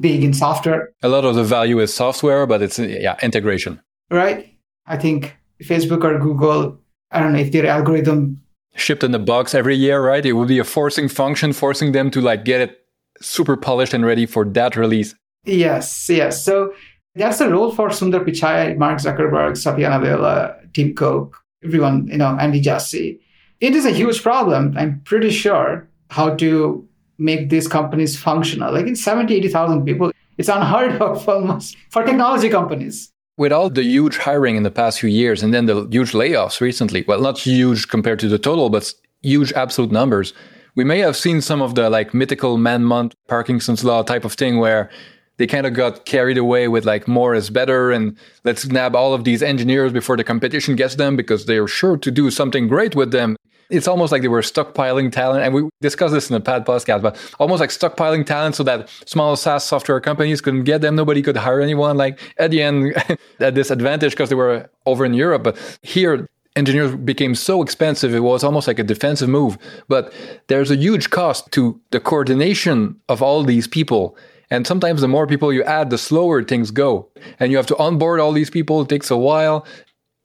[0.00, 0.92] big in software.
[1.02, 3.80] A lot of the value is software, but it's yeah integration.
[4.10, 4.56] Right.
[4.86, 6.78] I think Facebook or Google
[7.10, 8.42] I don't know if their algorithm
[8.76, 10.24] shipped in the box every year, right?
[10.24, 12.86] It would be a forcing function, forcing them to like get it
[13.20, 15.14] super polished and ready for that release.
[15.44, 16.44] Yes, yes.
[16.44, 16.74] So
[17.14, 22.36] that's the role for Sundar Pichai, Mark Zuckerberg, Satya Nadella, Tim Cook, everyone, you know,
[22.38, 23.20] Andy Jassy.
[23.60, 24.74] It is a huge problem.
[24.76, 26.86] I'm pretty sure how to
[27.18, 28.72] make these companies functional.
[28.72, 30.12] Like it's 70, 80,000 people.
[30.36, 35.00] It's unheard of almost for technology companies with all the huge hiring in the past
[35.00, 38.70] few years and then the huge layoffs recently, well, not huge compared to the total,
[38.70, 38.92] but
[39.22, 40.32] huge absolute numbers,
[40.74, 44.34] we may have seen some of the like mythical man month Parkinson's law type of
[44.34, 44.90] thing where
[45.38, 49.12] they kind of got carried away with like more is better and let's nab all
[49.12, 52.94] of these engineers before the competition gets them because they're sure to do something great
[52.94, 53.35] with them.
[53.70, 55.44] It's almost like they were stockpiling talent.
[55.44, 58.88] And we discussed this in the past podcast, but almost like stockpiling talent so that
[59.06, 60.96] small SaaS software companies couldn't get them.
[60.96, 61.96] Nobody could hire anyone.
[61.96, 62.94] Like at the end,
[63.40, 65.42] at this advantage because they were over in Europe.
[65.42, 69.58] But here, engineers became so expensive, it was almost like a defensive move.
[69.88, 70.12] But
[70.48, 74.16] there's a huge cost to the coordination of all these people.
[74.50, 77.08] And sometimes the more people you add, the slower things go.
[77.40, 78.80] And you have to onboard all these people.
[78.82, 79.66] It takes a while.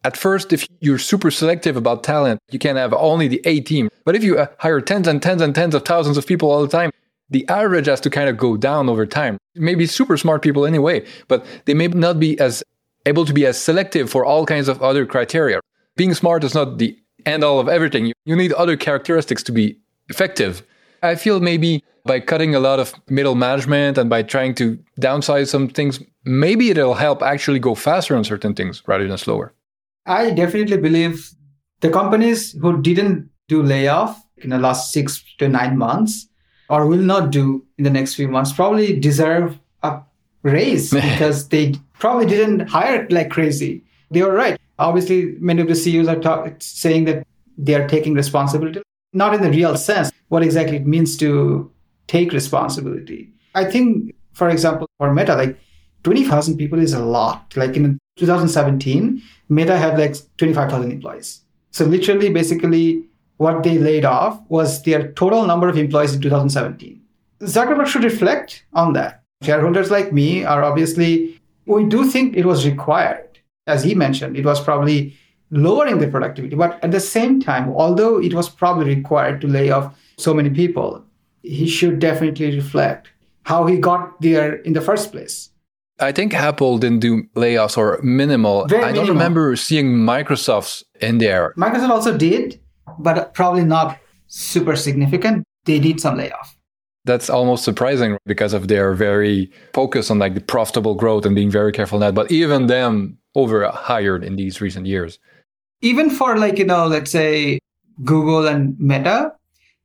[0.03, 3.89] At first, if you're super selective about talent, you can have only the A team.
[4.03, 6.61] But if you uh, hire tens and tens and tens of thousands of people all
[6.61, 6.91] the time,
[7.29, 9.37] the average has to kind of go down over time.
[9.55, 12.63] Maybe super smart people anyway, but they may not be as
[13.05, 15.59] able to be as selective for all kinds of other criteria.
[15.95, 18.11] Being smart is not the end all of everything.
[18.25, 19.77] You need other characteristics to be
[20.09, 20.63] effective.
[21.03, 25.47] I feel maybe by cutting a lot of middle management and by trying to downsize
[25.47, 29.53] some things, maybe it'll help actually go faster on certain things rather than slower.
[30.05, 31.31] I definitely believe
[31.81, 36.27] the companies who didn't do layoff in the last six to nine months
[36.69, 40.01] or will not do in the next few months probably deserve a
[40.43, 43.83] raise because they probably didn't hire like crazy.
[44.09, 44.59] They were right.
[44.79, 48.81] Obviously, many of the CEOs are talk- saying that they are taking responsibility,
[49.13, 51.71] not in the real sense, what exactly it means to
[52.07, 53.31] take responsibility.
[53.53, 55.59] I think, for example, for Meta, like
[56.03, 57.53] 20,000 people is a lot.
[57.55, 61.41] Like in 2017, Meta had like 25,000 employees.
[61.71, 63.05] So literally, basically,
[63.37, 67.01] what they laid off was their total number of employees in 2017.
[67.41, 69.23] Zuckerberg should reflect on that.
[69.41, 73.39] Shareholders like me are obviously, we do think it was required.
[73.65, 75.17] As he mentioned, it was probably
[75.49, 76.55] lowering the productivity.
[76.55, 80.49] But at the same time, although it was probably required to lay off so many
[80.49, 81.03] people,
[81.41, 83.09] he should definitely reflect
[83.43, 85.49] how he got there in the first place.
[86.01, 88.65] I think Apple didn't do layoffs or minimal.
[88.67, 89.13] Very I don't minimal.
[89.13, 91.53] remember seeing Microsoft's in there.
[91.57, 92.59] Microsoft also did,
[92.99, 95.43] but probably not super significant.
[95.65, 96.57] They did some layoff.
[97.05, 101.51] That's almost surprising because of their very focus on like the profitable growth and being
[101.51, 102.15] very careful in that.
[102.15, 105.19] But even them over hired in these recent years.
[105.81, 107.59] Even for like, you know, let's say
[108.03, 109.33] Google and Meta,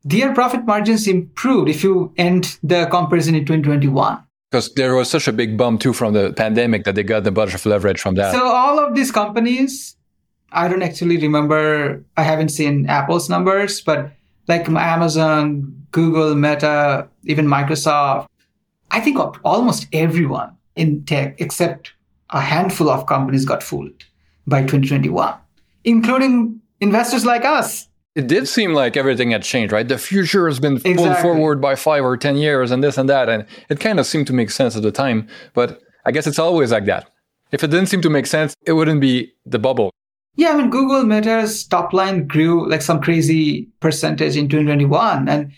[0.05, 4.22] their profit margins improved if you end the comparison in 2021.
[4.51, 7.31] Because there was such a big bump too from the pandemic that they got a
[7.31, 8.32] bunch of leverage from that.
[8.32, 9.97] So all of these companies,
[10.52, 12.05] I don't actually remember.
[12.16, 14.12] I haven't seen Apple's numbers, but
[14.47, 18.28] like Amazon, Google, Meta, even Microsoft,
[18.93, 21.93] I think almost everyone in tech except
[22.31, 24.05] a handful of companies got fooled
[24.47, 25.35] by 2021,
[25.85, 27.89] including investors like us.
[28.16, 29.86] It did seem like everything had changed, right?
[29.86, 31.22] The future has been pulled Exactly.
[31.22, 33.28] forward by five or 10 years and this and that.
[33.28, 35.28] And it kind of seemed to make sense at the time.
[35.52, 37.10] But I guess it's always like that.
[37.52, 39.90] If it didn't seem to make sense, it wouldn't be the bubble.
[40.34, 45.28] Yeah, I mean, Google Meta's top line grew like some crazy percentage in 2021.
[45.28, 45.52] And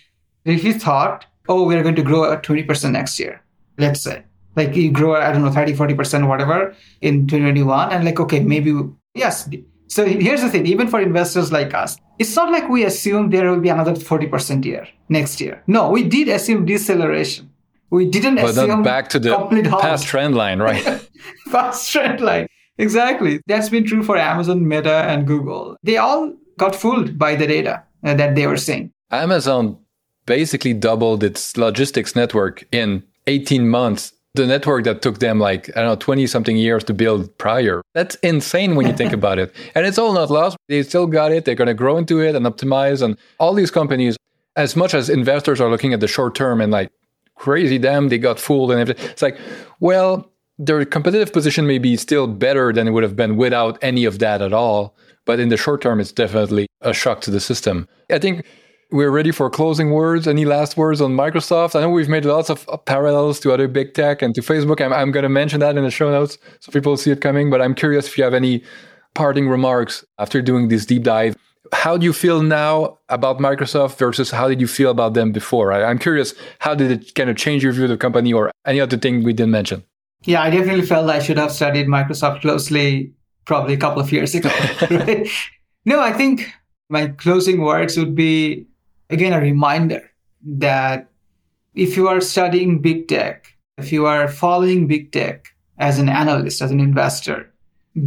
[0.44, 3.40] if you thought, oh, we're going to grow at 20% next year,
[3.78, 4.24] let's say,
[4.56, 7.92] like you grow, I don't know, 30, 40% whatever in 2021.
[7.92, 8.72] And like, okay, maybe,
[9.14, 9.48] yes.
[9.88, 13.50] So here's the thing, even for investors like us, it's not like we assume there
[13.50, 15.62] will be another 40% year next year.
[15.66, 17.50] No, we did assume deceleration.
[17.90, 19.82] We didn't But assume back to the complete halt.
[19.82, 20.84] past trend line, right?
[21.50, 22.46] past trend line.
[22.76, 23.40] Exactly.
[23.46, 25.76] That's been true for Amazon, Meta, and Google.
[25.82, 28.92] They all got fooled by the data uh, that they were seeing.
[29.10, 29.78] Amazon
[30.26, 34.12] basically doubled its logistics network in 18 months.
[34.38, 37.82] The network that took them like, I don't know, 20 something years to build prior.
[37.94, 39.54] That's insane when you think about it.
[39.74, 40.56] And it's all not lost.
[40.68, 41.44] They still got it.
[41.44, 43.02] They're going to grow into it and optimize.
[43.02, 44.16] And all these companies,
[44.56, 46.90] as much as investors are looking at the short term and like,
[47.34, 49.10] crazy them, they got fooled and everything.
[49.10, 49.38] It's like,
[49.80, 54.04] well, their competitive position may be still better than it would have been without any
[54.04, 54.96] of that at all.
[55.24, 57.88] But in the short term, it's definitely a shock to the system.
[58.10, 58.44] I think
[58.90, 60.26] we're ready for closing words.
[60.26, 61.74] Any last words on Microsoft?
[61.74, 64.80] I know we've made lots of parallels to other big tech and to Facebook.
[64.80, 67.50] I'm, I'm going to mention that in the show notes so people see it coming.
[67.50, 68.62] But I'm curious if you have any
[69.14, 71.36] parting remarks after doing this deep dive.
[71.72, 75.70] How do you feel now about Microsoft versus how did you feel about them before?
[75.70, 78.50] I, I'm curious, how did it kind of change your view of the company or
[78.64, 79.84] any other thing we didn't mention?
[80.24, 83.12] Yeah, I definitely felt I should have studied Microsoft closely
[83.44, 84.48] probably a couple of years ago.
[84.90, 85.28] right?
[85.84, 86.50] No, I think
[86.88, 88.66] my closing words would be
[89.10, 90.10] again a reminder
[90.42, 91.08] that
[91.74, 95.48] if you are studying big tech, if you are following big tech
[95.78, 97.52] as an analyst, as an investor,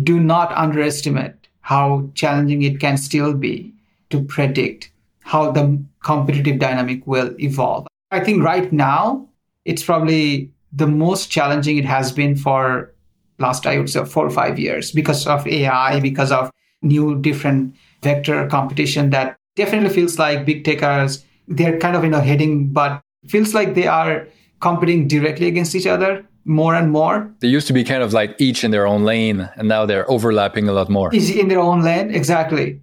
[0.03, 3.73] do not underestimate how challenging it can still be
[4.09, 4.91] to predict
[5.21, 7.87] how the competitive dynamic will evolve.
[8.11, 9.29] I think right now
[9.65, 12.93] it's probably the most challenging it has been for
[13.39, 16.51] last I would say four or five years because of AI, because of
[16.81, 22.21] new different vector competition that definitely feels like big techers, they're kind of, you know,
[22.21, 24.27] heading, but feels like they are
[24.59, 27.31] competing directly against each other more and more.
[27.39, 30.09] They used to be kind of like each in their own lane, and now they're
[30.09, 31.13] overlapping a lot more.
[31.13, 32.81] Is in their own lane, exactly.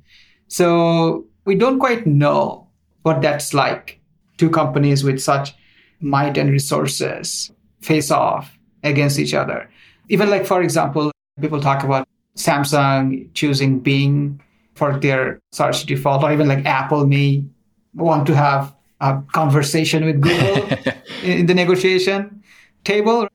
[0.48, 2.66] So we don't quite know
[3.02, 4.00] what that's like.
[4.36, 5.54] Two companies with such
[6.00, 7.50] might and resources
[7.80, 9.68] face off against each other.
[10.08, 11.10] Even like, for example,
[11.40, 12.06] people talk about
[12.36, 14.40] Samsung choosing Bing
[14.78, 17.44] for their search default, or even like Apple may
[17.94, 20.68] want to have a conversation with Google
[21.22, 22.42] in the negotiation
[22.84, 23.28] table.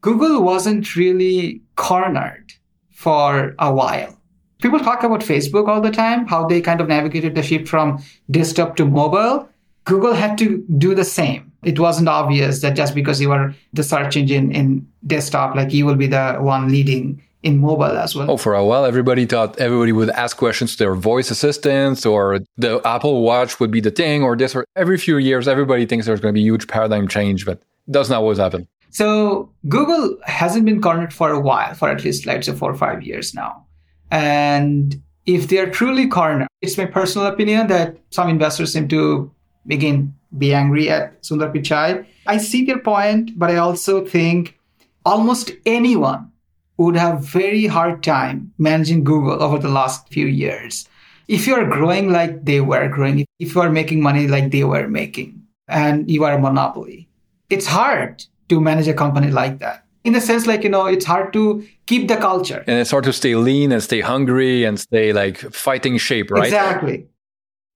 [0.00, 2.52] Google wasn't really cornered
[2.90, 4.18] for a while.
[4.60, 8.02] People talk about Facebook all the time, how they kind of navigated the shift from
[8.30, 9.48] desktop to mobile.
[9.84, 11.50] Google had to do the same.
[11.64, 15.86] It wasn't obvious that just because you were the search engine in desktop, like you
[15.86, 18.30] will be the one leading in mobile as well.
[18.30, 22.40] Oh, for a while, everybody thought everybody would ask questions to their voice assistants or
[22.56, 26.06] the Apple Watch would be the thing or this or every few years, everybody thinks
[26.06, 28.68] there's going to be a huge paradigm change, but does not always happen.
[28.90, 32.76] So Google hasn't been cornered for a while, for at least let's say four or
[32.76, 33.66] five years now.
[34.10, 39.32] And if they're truly cornered, it's my personal opinion that some investors seem to
[39.66, 42.06] begin be angry at Sundar Pichai.
[42.26, 44.58] I see their point, but I also think
[45.04, 46.31] almost anyone
[46.84, 50.88] would have very hard time managing Google over the last few years.
[51.28, 54.64] If you are growing like they were growing, if you are making money like they
[54.64, 57.08] were making, and you are a monopoly,
[57.48, 59.84] it's hard to manage a company like that.
[60.04, 62.64] In the sense, like, you know, it's hard to keep the culture.
[62.66, 66.44] And it's hard to stay lean and stay hungry and stay like fighting shape, right?
[66.44, 67.06] Exactly.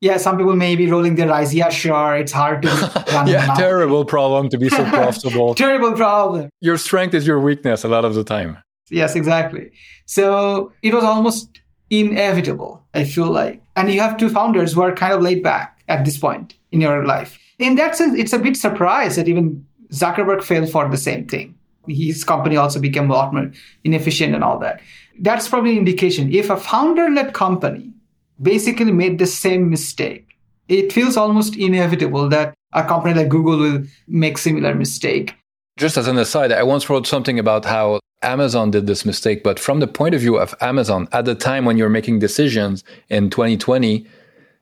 [0.01, 1.55] Yeah, some people may be rolling their eyes.
[1.55, 2.69] Yeah, sure, it's hard to
[3.12, 3.28] run.
[3.28, 5.55] yeah, terrible problem to be so profitable.
[5.55, 6.51] terrible problem.
[6.61, 8.59] Your strength is your weakness a lot of the time.
[8.91, 9.73] Yes, exactly.
[10.07, 11.61] So it was almost
[11.91, 13.63] inevitable, I feel like.
[13.75, 16.81] And you have two founders who are kind of laid back at this point in
[16.81, 17.39] your life.
[17.59, 21.55] In that sense, it's a bit surprised that even Zuckerberg failed for the same thing.
[21.89, 23.51] His company also became a lot more
[23.85, 24.81] inefficient and all that.
[25.21, 26.33] That's probably an indication.
[26.33, 27.93] If a founder led company
[28.43, 30.37] basically made the same mistake,
[30.69, 35.35] it feels almost inevitable that a company like Google will make similar mistake.
[35.77, 39.61] Just as an aside, I once wrote something about how Amazon did this mistake, but
[39.61, 43.28] from the point of view of Amazon, at the time when you're making decisions in
[43.28, 44.07] 2020,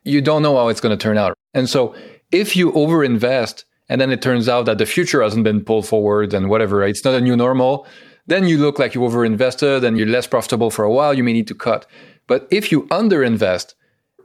[0.03, 1.35] you don't know how it's going to turn out.
[1.55, 1.95] And so
[2.32, 6.35] if you overinvest and then it turns out that the future hasn't been pulled forward
[6.35, 7.86] and whatever, it's not a new normal,
[8.27, 11.32] then you look like you overinvested and you're less profitable for a while, you may
[11.32, 11.86] need to cut.
[12.27, 13.74] But if you underinvest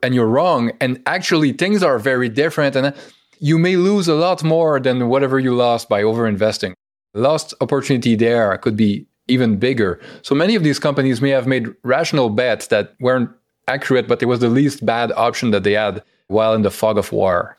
[0.02, 2.95] and you're wrong and actually things are very different and
[3.40, 6.74] you may lose a lot more than whatever you lost by overinvesting.
[7.14, 9.99] Lost opportunity there could be even bigger.
[10.22, 13.30] So many of these companies may have made rational bets that weren't
[13.68, 16.98] accurate, but it was the least bad option that they had while in the fog
[16.98, 17.57] of war.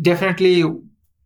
[0.00, 0.64] Definitely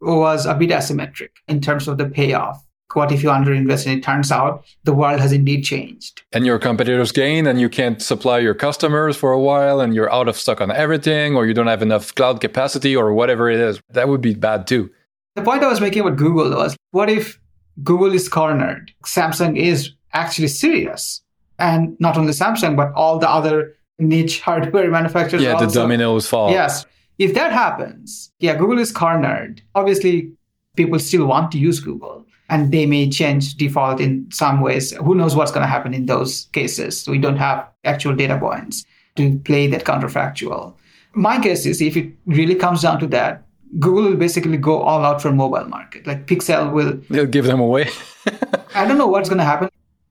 [0.01, 2.65] was a bit asymmetric in terms of the payoff.
[2.95, 6.23] What if you underinvest and it turns out the world has indeed changed?
[6.33, 10.13] And your competitors gain and you can't supply your customers for a while and you're
[10.13, 13.61] out of stock on everything or you don't have enough cloud capacity or whatever it
[13.61, 13.81] is.
[13.91, 14.91] That would be bad too.
[15.37, 17.41] The point I was making with Google was what if
[17.83, 18.93] Google is cornered?
[19.05, 21.23] Samsung is actually serious.
[21.59, 25.43] And not only Samsung, but all the other niche hardware manufacturers.
[25.43, 25.67] Yeah, also.
[25.67, 26.51] the dominoes fall.
[26.51, 26.87] Yes.
[27.19, 29.63] If that happens, yeah, Google is cornered.
[29.75, 30.33] Obviously,
[30.75, 34.93] people still want to use Google and they may change default in some ways.
[34.97, 37.09] Who knows what's going to happen in those cases?
[37.09, 38.85] We don't have actual data points
[39.17, 40.75] to play that counterfactual.
[41.15, 43.45] My guess is if it really comes down to that,
[43.79, 46.07] Google will basically go all out for mobile market.
[46.07, 47.01] Like Pixel will.
[47.09, 47.89] They'll give them away.
[48.75, 49.69] I don't know what's going to happen.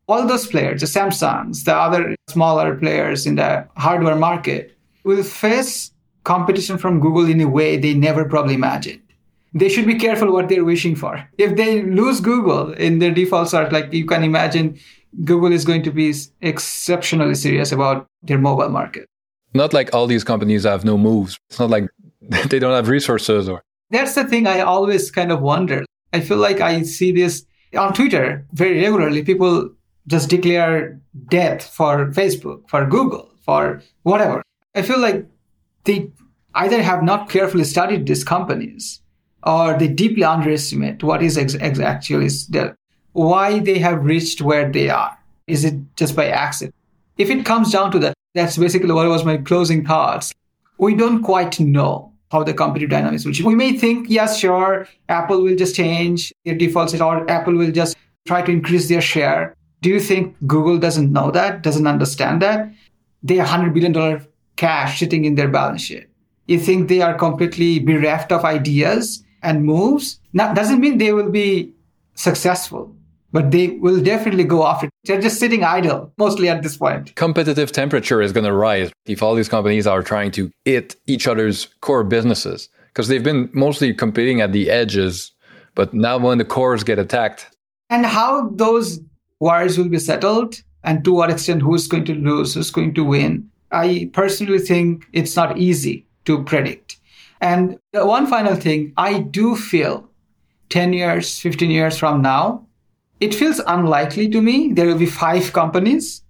[0.08, 5.92] All those players, the Samsungs, the other smaller players in the hardware market, will face
[6.24, 9.02] competition from Google in a way they never probably imagined.
[9.54, 11.28] They should be careful what they're wishing for.
[11.38, 14.80] If they lose Google in their default search, like you can imagine,
[15.24, 19.08] Google is going to be exceptionally serious about their mobile market.
[19.54, 21.38] Not like all these companies have no moves.
[21.50, 21.90] It's not like
[22.50, 23.62] they don't have resources or.
[23.90, 25.84] That's the thing I always kind of wonder.
[26.14, 27.46] I feel like I see this
[27.76, 29.24] on Twitter very regularly.
[29.24, 29.72] People
[30.06, 31.00] just declare
[31.30, 34.44] death for Facebook, for Google, for whatever.
[34.76, 35.26] I feel like
[35.86, 36.12] they
[36.54, 39.02] either have not carefully studied these companies
[39.50, 42.76] or they deeply underestimate what is ex- ex- actually the,
[43.14, 45.18] why they have reached where they are.
[45.48, 46.76] Is it just by accident?
[47.18, 50.34] If it comes down to that, that's basically what was my closing thoughts.
[50.78, 53.48] We don't quite know how the competitive dynamics will change.
[53.48, 57.98] We may think, yes, sure, Apple will just change their defaults or Apple will just
[58.28, 59.56] try to increase their share.
[59.82, 62.72] Do you think Google doesn't know that, doesn't understand that?
[63.24, 64.28] They have $100 billion
[64.58, 66.10] cash sitting in their balance sheet
[66.50, 70.20] you think they are completely bereft of ideas and moves.
[70.34, 71.74] That doesn't mean they will be
[72.16, 72.96] successful,
[73.32, 74.90] but they will definitely go off it.
[75.06, 77.16] They're just sitting idle mostly at this point.
[77.16, 81.28] Competitive temperature is going to rise if all these companies are trying to hit each
[81.28, 85.32] other's core businesses because they've been mostly competing at the edges.
[85.76, 87.48] But now when the cores get attacked.
[87.90, 89.00] And how those
[89.40, 93.04] wars will be settled and to what extent who's going to lose, who's going to
[93.04, 96.99] win, I personally think it's not easy to predict.
[97.42, 100.10] And one final thing, I do feel
[100.70, 102.66] 10 years, 15 years from now,
[103.20, 106.24] it feels unlikely to me there will be five companies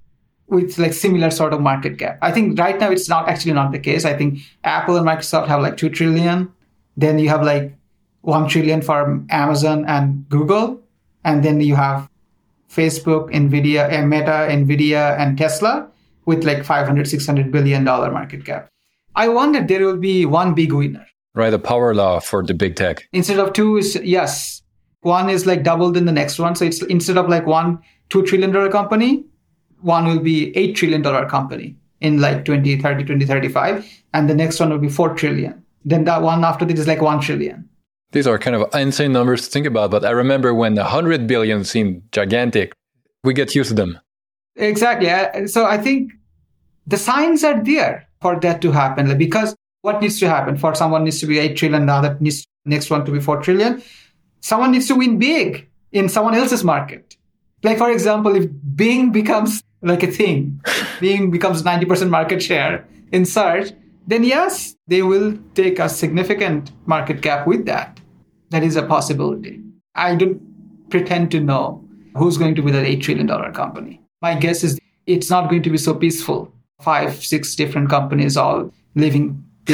[0.48, 2.18] with like similar sort of market cap.
[2.22, 4.06] I think right now it's not actually not the case.
[4.06, 6.52] I think Apple and Microsoft have like 2 trillion.
[6.98, 7.76] Then you have like
[8.22, 10.81] 1 trillion for Amazon and Google.
[11.23, 12.10] And then you have
[12.69, 15.88] Facebook, Nvidia, eh, Meta, Nvidia, and Tesla
[16.26, 18.69] with like 500, 600 billion dollar market cap.
[19.19, 21.05] I wonder there will be one big winner.
[21.35, 23.05] Right, a power law for the big tech.
[23.11, 24.61] Instead of two is yes,
[25.01, 26.55] one is like doubled in the next one.
[26.55, 29.25] So it's instead of like one two trillion dollar company,
[29.81, 34.69] one will be eight trillion dollar company in like 2030, 2035, and the next one
[34.69, 35.65] will be four trillion.
[35.83, 37.67] Then that one after that is like one trillion.
[38.13, 41.65] These are kind of insane numbers to think about, but I remember when 100 billion
[41.65, 42.73] seemed gigantic,
[43.25, 43.99] we get used to them.
[44.55, 45.47] Exactly.
[45.47, 46.13] So I think
[46.87, 51.03] the signs are there for that to happen because what needs to happen for someone
[51.03, 53.81] needs to be 8 trillion, the other needs next one to be 4 trillion.
[54.41, 57.15] Someone needs to win big in someone else's market.
[57.63, 60.61] Like, for example, if Bing becomes like a thing,
[60.99, 63.71] Bing becomes 90% market share in search,
[64.07, 67.99] then yes, they will take a significant market cap with that.
[68.49, 69.61] That is a possibility.
[69.95, 70.41] I don't
[70.89, 71.85] pretend to know
[72.15, 74.01] who's going to be that $8 trillion company.
[74.21, 76.51] My guess is it's not going to be so peaceful.
[76.81, 79.43] Five, six different companies all living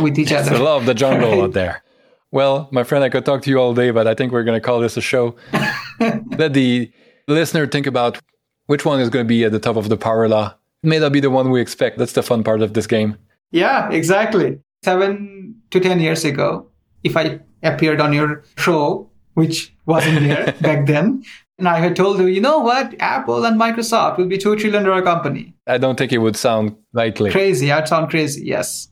[0.00, 0.52] with each other.
[0.52, 1.82] It's lot of the jungle out there.
[2.30, 4.58] Well, my friend, I could talk to you all day, but I think we're going
[4.58, 5.36] to call this a show.
[6.38, 6.90] Let the
[7.28, 8.18] listener think about
[8.66, 10.54] which one is going to be at the top of the power law.
[10.82, 11.98] It may not be the one we expect.
[11.98, 13.18] That's the fun part of this game.
[13.50, 14.60] Yeah, exactly.
[14.82, 16.66] Seven to 10 years ago,
[17.04, 21.22] if I appeared on your show, which wasn't there back then,
[21.58, 24.84] and I had told you, you know what, Apple and Microsoft will be two trillion
[24.84, 25.51] dollar company.
[25.66, 27.30] I don't think it would sound likely.
[27.30, 27.70] Crazy.
[27.70, 28.44] I'd sound crazy.
[28.44, 28.88] Yes.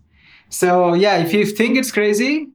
[0.49, 2.49] So yeah, if you think it's crazy,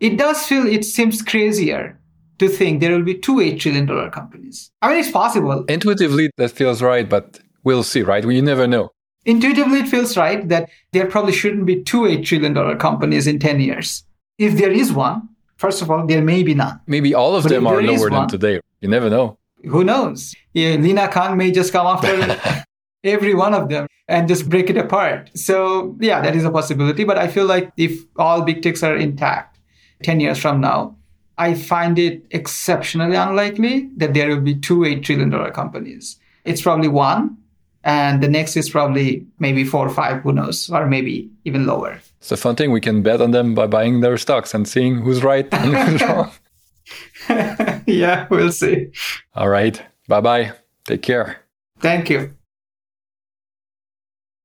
[0.00, 1.98] it does feel it seems crazier
[2.38, 4.70] to think there will be two eight trillion dollar companies.
[4.82, 5.64] I mean, it's possible.
[5.68, 8.24] Intuitively, that feels right, but we'll see, right?
[8.24, 8.90] We never know.
[9.26, 13.60] Intuitively, it feels right that there probably shouldn't be two $8 trillion companies in 10
[13.60, 14.04] years.
[14.36, 16.80] If there is one, first of all, there may be none.
[16.86, 18.60] Maybe all of but them are lower than today.
[18.80, 19.38] You never know.
[19.64, 20.34] Who knows?
[20.52, 22.06] Yeah, Lina Khan may just come after
[23.04, 25.30] every one of them and just break it apart.
[25.34, 27.04] So, yeah, that is a possibility.
[27.04, 29.58] But I feel like if all big techs are intact
[30.02, 30.96] 10 years from now,
[31.38, 36.18] I find it exceptionally unlikely that there will be two $8 trillion companies.
[36.44, 37.38] It's probably one
[37.84, 42.00] and the next is probably maybe four or five, who knows, or maybe even lower.
[42.18, 42.72] It's a fun thing.
[42.72, 46.02] We can bet on them by buying their stocks and seeing who's right and who's
[47.28, 47.82] wrong.
[47.86, 48.88] yeah, we'll see.
[49.34, 49.80] All right.
[50.08, 50.52] Bye bye.
[50.86, 51.36] Take care.
[51.80, 52.34] Thank you.